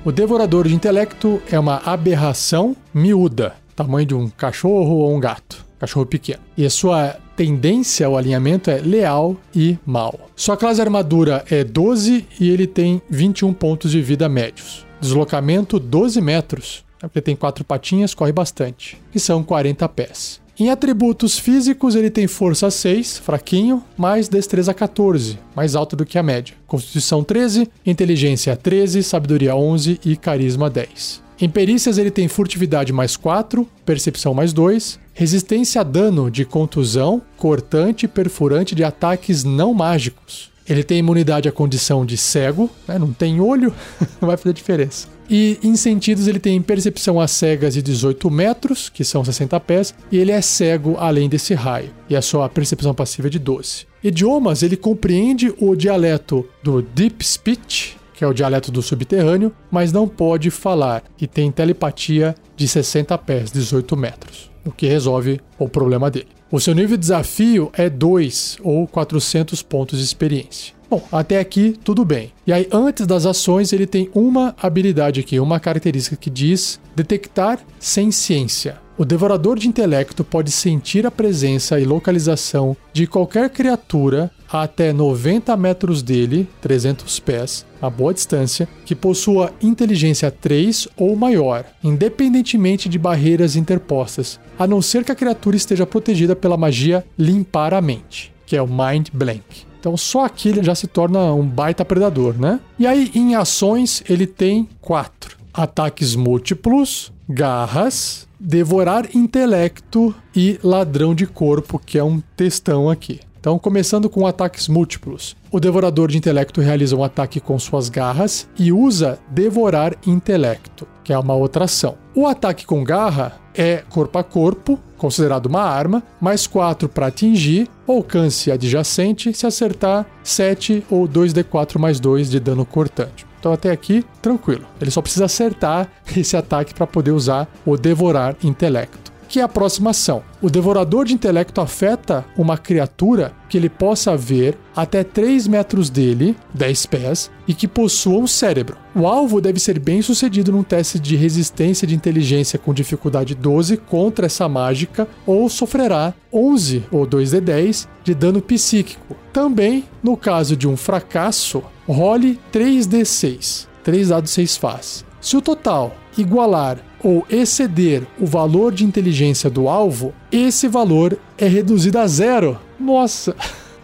O 0.05 0.11
devorador 0.11 0.67
de 0.67 0.75
intelecto 0.75 1.41
é 1.49 1.57
uma 1.57 1.77
aberração 1.77 2.75
miúda, 2.93 3.55
tamanho 3.77 4.05
de 4.05 4.15
um 4.17 4.29
cachorro 4.29 4.97
ou 4.97 5.15
um 5.15 5.21
gato, 5.21 5.65
cachorro 5.79 6.05
pequeno. 6.05 6.41
E 6.57 6.67
a 6.67 6.71
sua 6.71 7.17
tendência 7.37 8.05
ao 8.05 8.17
alinhamento 8.17 8.69
é 8.69 8.79
leal 8.79 9.37
e 9.55 9.79
mal. 9.87 10.29
Sua 10.35 10.57
classe 10.57 10.81
armadura 10.81 11.45
é 11.49 11.63
12 11.63 12.27
e 12.41 12.51
ele 12.51 12.67
tem 12.67 13.01
21 13.09 13.55
pontos 13.55 13.93
de 13.93 14.03
vida 14.03 14.29
médios. 14.29 14.85
Deslocamento 15.01 15.79
12 15.79 16.21
metros, 16.21 16.85
é 17.01 17.07
porque 17.07 17.21
tem 17.21 17.37
quatro 17.37 17.65
patinhas, 17.65 18.13
corre 18.13 18.33
bastante, 18.33 19.01
que 19.13 19.21
são 19.21 19.45
40 19.45 19.89
pés. 19.89 20.42
Em 20.59 20.69
atributos 20.69 21.39
físicos, 21.39 21.95
ele 21.95 22.11
tem 22.11 22.27
força 22.27 22.71
6, 22.71 23.19
fraquinho, 23.19 23.83
mais 23.97 24.29
destreza 24.29 24.75
14, 24.75 25.39
mais 25.57 25.75
alto 25.75 25.97
do 25.97 26.05
que 26.05 26.19
a 26.19 26.23
média. 26.23 26.55
Constituição 26.67 27.25
13, 27.25 27.69
inteligência 27.87 28.55
13, 28.55 29.03
sabedoria 29.03 29.57
11 29.57 29.99
e 30.05 30.15
carisma 30.15 30.69
10. 30.69 31.23
Em 31.41 31.49
perícias, 31.49 31.97
ele 31.97 32.11
tem 32.11 32.29
furtividade 32.29 32.93
mais 32.93 33.17
4, 33.17 33.67
percepção 33.85 34.35
mais 34.35 34.53
2, 34.53 35.01
resistência 35.15 35.81
a 35.81 35.85
dano 35.85 36.31
de 36.31 36.45
contusão, 36.45 37.23
cortante 37.37 38.05
e 38.05 38.09
perfurante 38.09 38.75
de 38.75 38.85
ataques 38.85 39.43
não 39.43 39.73
mágicos. 39.73 40.53
Ele 40.69 40.85
tem 40.85 40.99
imunidade 40.99 41.49
à 41.49 41.53
condição 41.53 42.07
de 42.07 42.17
cego, 42.17 42.71
né? 42.87 42.99
não 42.99 43.13
tem 43.13 43.41
olho, 43.41 43.75
não 44.21 44.29
vai 44.29 44.37
fazer 44.37 44.53
diferença. 44.53 45.09
E 45.29 45.59
em 45.63 45.77
sentidos 45.77 46.27
ele 46.27 46.39
tem 46.39 46.61
percepção 46.61 47.21
a 47.21 47.27
cegas 47.27 47.75
de 47.75 47.83
18 47.83 48.31
metros, 48.31 48.89
que 48.89 49.05
são 49.05 49.25
60 49.25 49.59
pés, 49.61 49.95
e 50.11 50.19
ele 50.19 50.33
é 50.33 50.41
cego 50.41 50.97
além 50.99 51.29
desse 51.29 51.55
raio, 51.55 51.91
e 52.09 52.17
a 52.17 52.23
sua 52.23 52.49
percepção 52.49 52.95
passiva 52.95 53.29
é 53.29 53.31
de 53.31 53.39
12. 53.39 53.87
Idiomas, 54.03 54.63
ele 54.63 54.77
compreende 54.77 55.55
o 55.59 55.77
dialeto 55.77 56.47
do 56.63 56.83
Deep 56.83 57.25
Speech, 57.25 57.97
que 58.15 58.25
é 58.25 58.29
o 58.29 58.35
dialeto 58.35 58.71
do 58.71 58.83
subterrâneo, 58.83 59.53
mas 59.71 59.93
não 59.93 60.07
pode 60.07 60.51
falar, 60.51 61.03
e 61.21 61.27
tem 61.27 61.51
telepatia 61.51 62.35
de 62.57 62.69
60 62.69 63.17
pés, 63.19 63.51
18 63.51 63.97
metros, 63.97 64.51
o 64.65 64.71
que 64.71 64.87
resolve 64.87 65.41
o 65.59 65.69
problema 65.69 66.11
dele. 66.11 66.29
O 66.51 66.61
seu 66.61 66.75
nível 66.75 66.97
de 66.97 67.01
desafio 67.01 67.71
é 67.73 67.89
2 67.89 68.59
ou 68.63 68.87
400 68.87 69.63
pontos 69.63 69.99
de 69.99 70.05
experiência. 70.05 70.75
Bom, 70.93 71.03
até 71.11 71.41
aqui 71.41 71.75
tudo 71.83 72.05
bem. 72.05 72.33
E 72.47 72.53
aí, 72.53 72.69
antes 72.71 73.07
das 73.07 73.25
ações, 73.25 73.73
ele 73.73 73.87
tem 73.87 74.11
uma 74.15 74.55
habilidade 74.61 75.21
aqui, 75.21 75.41
uma 75.41 75.59
característica 75.59 76.17
que 76.17 76.29
diz 76.29 76.79
detectar 76.95 77.61
sem 77.81 78.11
ciência. 78.11 78.77
O 78.99 79.05
devorador 79.07 79.59
de 79.59 79.67
intelecto 79.67 80.23
pode 80.23 80.51
sentir 80.51 81.07
a 81.07 81.11
presença 81.11 81.81
e 81.81 81.87
localização 81.87 82.77
de 82.93 83.07
qualquer 83.07 83.49
criatura 83.49 84.31
a 84.47 84.65
até 84.65 84.93
90 84.93 85.57
metros 85.57 86.03
dele, 86.03 86.47
300 86.61 87.19
pés, 87.21 87.65
a 87.81 87.89
boa 87.89 88.13
distância, 88.13 88.69
que 88.85 88.95
possua 88.95 89.51
inteligência 89.63 90.31
3 90.31 90.89
ou 90.99 91.17
maior, 91.17 91.65
independentemente 91.83 92.87
de 92.91 92.99
barreiras 92.99 93.57
interpostas, 93.57 94.39
a 94.59 94.67
não 94.67 94.83
ser 94.83 95.05
que 95.05 95.13
a 95.13 95.17
criatura 95.17 95.57
esteja 95.57 95.87
protegida 95.87 96.37
pela 96.37 96.59
magia 96.59 97.03
Limpar 97.19 97.73
a 97.73 97.81
Mente, 97.81 98.31
que 98.45 98.55
é 98.55 98.61
o 98.61 98.69
Mind 98.69 99.09
Blank. 99.11 99.72
Então 99.83 99.97
só 99.97 100.27
aqui 100.27 100.49
ele 100.49 100.63
já 100.63 100.77
se 100.77 100.87
torna 100.87 101.35
um 101.35 101.45
baita 101.45 101.85
predador, 101.85 102.39
né? 102.39 102.61
E 102.79 102.87
aí 102.87 103.11
em 103.17 103.35
ações 103.35 104.01
ele 104.09 104.29
tem 104.29 104.69
quatro: 104.81 105.37
ataques 105.53 106.15
múltiplos, 106.15 107.13
garras, 107.29 108.29
devorar 108.39 109.09
intelecto 109.13 110.15
e 110.37 110.57
ladrão 110.63 111.17
de 111.17 111.27
corpo, 111.27 111.81
que 111.85 111.99
é 111.99 112.05
um 112.05 112.23
textão 112.37 112.89
aqui. 112.89 113.19
Então, 113.43 113.59
começando 113.59 114.09
com 114.09 114.25
ataques 114.25 114.69
múltiplos. 114.69 115.37
O 115.51 115.59
devorador 115.59 116.09
de 116.09 116.17
intelecto 116.17 116.61
realiza 116.61 116.95
um 116.95 117.03
ataque 117.03 117.41
com 117.41 117.59
suas 117.59 117.89
garras 117.89 118.49
e 118.57 118.71
usa 118.71 119.19
devorar 119.29 119.97
intelecto, 120.07 120.87
que 121.03 121.13
é 121.13 121.19
uma 121.19 121.35
outra 121.35 121.65
ação. 121.65 121.97
O 122.15 122.29
ataque 122.29 122.65
com 122.65 122.85
garra 122.85 123.33
é 123.53 123.83
corpo 123.91 124.17
a 124.17 124.23
corpo, 124.23 124.79
considerado 124.97 125.47
uma 125.47 125.63
arma, 125.63 126.05
mais 126.21 126.47
4 126.47 126.89
para 126.89 127.09
atingir, 127.09 127.69
alcance 127.85 128.49
adjacente, 128.49 129.35
se 129.35 129.45
acertar 129.45 130.07
7 130.23 130.87
ou 130.89 131.09
2d4 131.09 131.81
mais 131.81 131.99
2 131.99 132.31
de 132.31 132.39
dano 132.39 132.65
cortante. 132.65 133.27
Então 133.41 133.53
até 133.53 133.73
aqui, 133.73 134.05
tranquilo. 134.23 134.67
Ele 134.81 134.93
só 134.93 135.03
precisa 135.03 135.25
acertar 135.25 135.89
esse 136.17 136.37
ataque 136.37 136.73
para 136.73 136.87
poder 136.87 137.11
usar 137.11 137.53
o 137.67 137.77
devorar 137.77 138.37
intelecto 138.45 139.12
que 139.33 139.41
é 139.41 139.43
a 139.43 139.49
próxima 139.49 139.91
ação. 139.91 140.23
O 140.43 140.51
devorador 140.51 141.07
de 141.07 141.15
intelecto 141.15 141.59
afeta 141.59 142.23
uma 142.37 142.59
criatura 142.59 143.33
que 143.49 143.57
ele 143.57 143.71
possa 143.71 144.15
ver 144.15 144.59
até 144.77 145.03
3 145.03 145.49
metros 145.49 145.89
dele, 145.89 146.37
10 146.53 146.85
pés, 146.85 147.31
e 147.49 147.55
que 147.55 147.67
possua 147.67 148.19
um 148.19 148.27
cérebro. 148.27 148.77
O 148.95 149.07
alvo 149.07 149.41
deve 149.41 149.59
ser 149.59 149.79
bem 149.79 150.03
sucedido 150.03 150.53
num 150.53 150.63
teste 150.63 150.99
de 150.99 151.17
resistência 151.17 151.89
de 151.89 151.95
inteligência 151.95 152.59
com 152.59 152.75
dificuldade 152.75 153.35
12 153.35 153.79
contra 153.79 154.27
essa 154.27 154.47
mágica, 154.51 155.09
ou 155.25 155.49
sofrerá 155.49 156.13
11 156.31 156.85
ou 156.93 157.07
2d10 157.07 157.89
de 158.05 158.15
dano 158.15 158.43
psíquico. 158.43 159.17
Também, 159.33 159.87
no 160.03 160.15
caso 160.15 160.55
de 160.55 160.69
um 160.69 160.77
fracasso, 160.77 161.63
role 161.89 162.39
3d6, 162.53 163.67
3 163.83 164.09
dados 164.11 164.31
6 164.33 164.57
faz. 164.59 165.12
Se 165.23 165.37
o 165.37 165.41
total 165.41 165.95
igualar 166.19 166.79
ou 167.03 167.25
exceder 167.31 168.03
o 168.21 168.27
valor 168.27 168.73
de 168.73 168.85
inteligência 168.85 169.49
do 169.49 169.69
alvo, 169.69 170.13
esse 170.33 170.67
valor 170.67 171.17
é 171.39 171.47
reduzido 171.47 172.01
a 172.01 172.07
zero. 172.09 172.59
Nossa! 172.79 173.37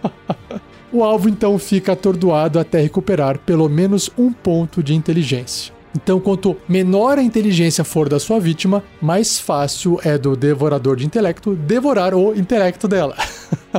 o 0.92 1.04
alvo 1.04 1.28
então 1.28 1.56
fica 1.56 1.92
atordoado 1.92 2.58
até 2.58 2.80
recuperar 2.80 3.38
pelo 3.38 3.68
menos 3.68 4.10
um 4.18 4.32
ponto 4.32 4.82
de 4.82 4.96
inteligência. 4.96 5.72
Então, 5.94 6.18
quanto 6.18 6.56
menor 6.68 7.18
a 7.18 7.22
inteligência 7.22 7.84
for 7.84 8.08
da 8.08 8.18
sua 8.18 8.40
vítima, 8.40 8.82
mais 9.00 9.38
fácil 9.38 10.00
é 10.02 10.18
do 10.18 10.36
devorador 10.36 10.96
de 10.96 11.06
intelecto 11.06 11.54
devorar 11.54 12.14
o 12.14 12.34
intelecto 12.34 12.88
dela. 12.88 13.16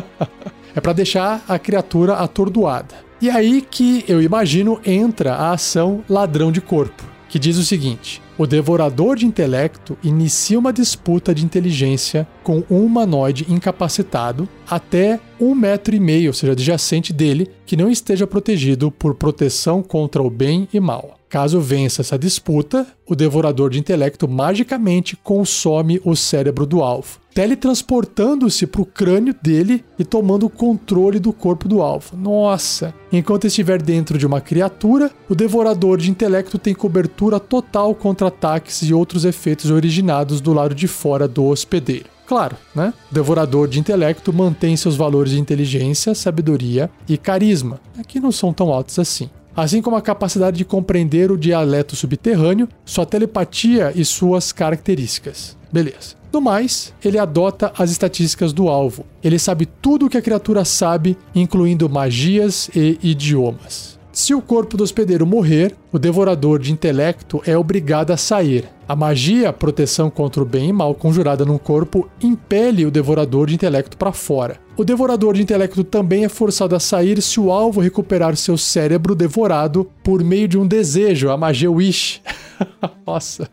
é 0.74 0.80
para 0.80 0.94
deixar 0.94 1.44
a 1.46 1.60
criatura 1.60 2.14
atordoada. 2.14 2.96
E 3.22 3.30
aí 3.30 3.62
que 3.62 4.06
eu 4.08 4.22
imagino 4.22 4.80
entra 4.86 5.36
a 5.36 5.52
ação 5.52 6.04
ladrão 6.10 6.54
de 6.54 6.62
corpo, 6.62 7.04
que 7.30 7.40
diz 7.40 7.58
o 7.58 7.64
seguinte: 7.64 8.22
o 8.38 8.46
devorador 8.46 9.16
de 9.16 9.26
intelecto 9.26 9.98
inicia 10.04 10.60
uma 10.60 10.74
disputa 10.74 11.34
de 11.34 11.46
inteligência 11.46 12.28
com 12.44 12.64
um 12.70 12.84
humanoide 12.84 13.46
incapacitado 13.48 14.50
até 14.68 15.20
um 15.40 15.54
metro 15.56 15.96
e 15.96 16.00
meio, 16.00 16.30
ou 16.30 16.34
seja, 16.34 16.54
adjacente 16.54 17.14
dele, 17.14 17.48
que 17.66 17.78
não 17.78 17.90
esteja 17.90 18.28
protegido 18.28 18.92
por 18.92 19.16
proteção 19.16 19.82
contra 19.82 20.22
o 20.22 20.30
bem 20.30 20.68
e 20.74 20.80
mal. 20.80 21.19
Caso 21.30 21.62
vença 21.62 22.02
essa 22.02 22.18
disputa, 22.18 22.88
o 23.08 23.16
devorador 23.16 23.70
de 23.70 23.80
intelecto 23.80 24.28
magicamente 24.28 25.16
consome 25.16 26.02
o 26.04 26.16
cérebro 26.16 26.66
do 26.66 26.82
alvo, 26.82 27.20
teletransportando-se 27.36 28.66
para 28.66 28.82
o 28.82 28.86
crânio 28.86 29.36
dele 29.40 29.86
e 30.00 30.04
tomando 30.04 30.48
o 30.48 30.50
controle 30.50 31.20
do 31.20 31.32
corpo 31.32 31.68
do 31.68 31.84
alvo. 31.84 32.18
Nossa! 32.18 32.96
Enquanto 33.12 33.46
estiver 33.46 33.80
dentro 33.80 34.18
de 34.18 34.26
uma 34.26 34.42
criatura, 34.42 35.12
o 35.30 35.36
devorador 35.36 36.00
de 36.00 36.10
intelecto 36.10 36.58
tem 36.58 36.74
cobertura 36.74 37.40
total 37.40 37.94
contra 37.94 38.30
ataques 38.30 38.82
e 38.82 38.92
outros 38.92 39.24
efeitos 39.24 39.70
originados 39.70 40.42
do 40.42 40.52
lado 40.52 40.74
de 40.74 40.88
fora 40.88 41.28
do 41.28 41.46
hospedeiro. 41.46 42.10
Claro, 42.26 42.58
né? 42.74 42.92
O 43.12 43.14
devorador 43.14 43.68
de 43.68 43.80
intelecto 43.80 44.34
mantém 44.34 44.76
seus 44.76 44.96
valores 44.96 45.32
de 45.32 45.40
inteligência, 45.40 46.16
sabedoria 46.16 46.90
e 47.08 47.18
carisma, 47.18 47.80
que 48.08 48.20
não 48.20 48.32
são 48.32 48.52
tão 48.52 48.74
altos 48.74 48.98
assim 48.98 49.30
assim 49.56 49.82
como 49.82 49.96
a 49.96 50.02
capacidade 50.02 50.58
de 50.58 50.66
compreender 50.66 51.32
o 51.32 51.38
dialeto 51.38 51.96
subterrâneo, 51.96 52.68
sua 52.86 53.06
telepatia 53.06 53.92
e 53.96 54.06
suas 54.06 54.52
características. 54.52 55.58
Beleza. 55.72 56.18
No 56.32 56.40
mais, 56.40 56.94
ele 57.04 57.18
adota 57.18 57.72
as 57.78 57.92
estatísticas 57.92 58.54
do 58.54 58.70
alvo. 58.70 59.06
Ele 59.24 59.40
sabe 59.40 59.66
tudo 59.66 60.06
o 60.06 60.10
que 60.10 60.18
a 60.18 60.22
criatura 60.22 60.64
sabe, 60.64 61.18
incluindo 61.34 61.90
magias 61.90 62.70
e 62.76 63.00
idiomas. 63.02 63.99
Se 64.20 64.34
o 64.34 64.42
corpo 64.42 64.76
do 64.76 64.84
hospedeiro 64.84 65.26
morrer, 65.26 65.74
o 65.94 65.98
devorador 65.98 66.60
de 66.60 66.74
intelecto 66.74 67.42
é 67.46 67.58
obrigado 67.58 68.12
a 68.12 68.18
sair. 68.18 68.68
A 68.86 68.94
magia, 68.94 69.54
proteção 69.54 70.10
contra 70.10 70.44
o 70.44 70.46
bem 70.46 70.68
e 70.68 70.74
mal 70.74 70.94
conjurada 70.94 71.46
no 71.46 71.58
corpo, 71.58 72.10
impele 72.22 72.86
o 72.86 72.92
devorador 72.92 73.48
de 73.48 73.56
intelecto 73.56 73.96
para 73.96 74.12
fora. 74.12 74.60
O 74.76 74.84
devorador 74.84 75.36
de 75.36 75.42
intelecto 75.42 75.86
também 75.86 76.26
é 76.26 76.30
forçado 76.30 76.76
a 76.76 76.82
sair 76.82 77.22
se 77.22 77.40
o 77.40 77.50
alvo 77.50 77.80
recuperar 77.80 78.36
seu 78.36 78.58
cérebro 78.58 79.16
devorado 79.16 79.90
por 80.04 80.22
meio 80.22 80.50
de 80.50 80.58
um 80.58 80.68
desejo, 80.68 81.30
a 81.30 81.38
magia 81.38 81.72
Wish. 81.72 82.22
Nossa 83.08 83.50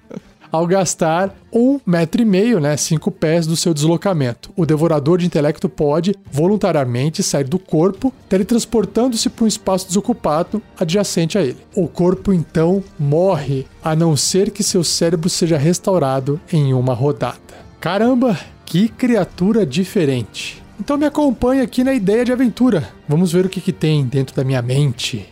ao 0.50 0.66
gastar 0.66 1.34
um 1.52 1.80
metro 1.86 2.20
e 2.20 2.24
meio, 2.24 2.60
né, 2.60 2.76
cinco 2.76 3.10
pés 3.10 3.46
do 3.46 3.56
seu 3.56 3.72
deslocamento. 3.72 4.50
O 4.56 4.66
devorador 4.66 5.18
de 5.18 5.26
intelecto 5.26 5.68
pode 5.68 6.14
voluntariamente 6.30 7.22
sair 7.22 7.44
do 7.44 7.58
corpo, 7.58 8.12
teletransportando-se 8.28 9.28
para 9.30 9.44
um 9.44 9.48
espaço 9.48 9.86
desocupado 9.88 10.62
adjacente 10.78 11.38
a 11.38 11.42
ele. 11.42 11.58
O 11.74 11.88
corpo 11.88 12.32
então 12.32 12.82
morre, 12.98 13.66
a 13.82 13.96
não 13.96 14.16
ser 14.16 14.50
que 14.50 14.62
seu 14.62 14.84
cérebro 14.84 15.28
seja 15.28 15.56
restaurado 15.56 16.40
em 16.52 16.74
uma 16.74 16.94
rodada. 16.94 17.38
Caramba, 17.80 18.38
que 18.64 18.88
criatura 18.88 19.64
diferente! 19.64 20.62
Então 20.78 20.98
me 20.98 21.06
acompanhe 21.06 21.62
aqui 21.62 21.82
na 21.82 21.94
ideia 21.94 22.24
de 22.24 22.32
aventura. 22.32 22.88
Vamos 23.08 23.32
ver 23.32 23.46
o 23.46 23.48
que, 23.48 23.60
que 23.60 23.72
tem 23.72 24.04
dentro 24.04 24.36
da 24.36 24.44
minha 24.44 24.60
mente. 24.60 25.26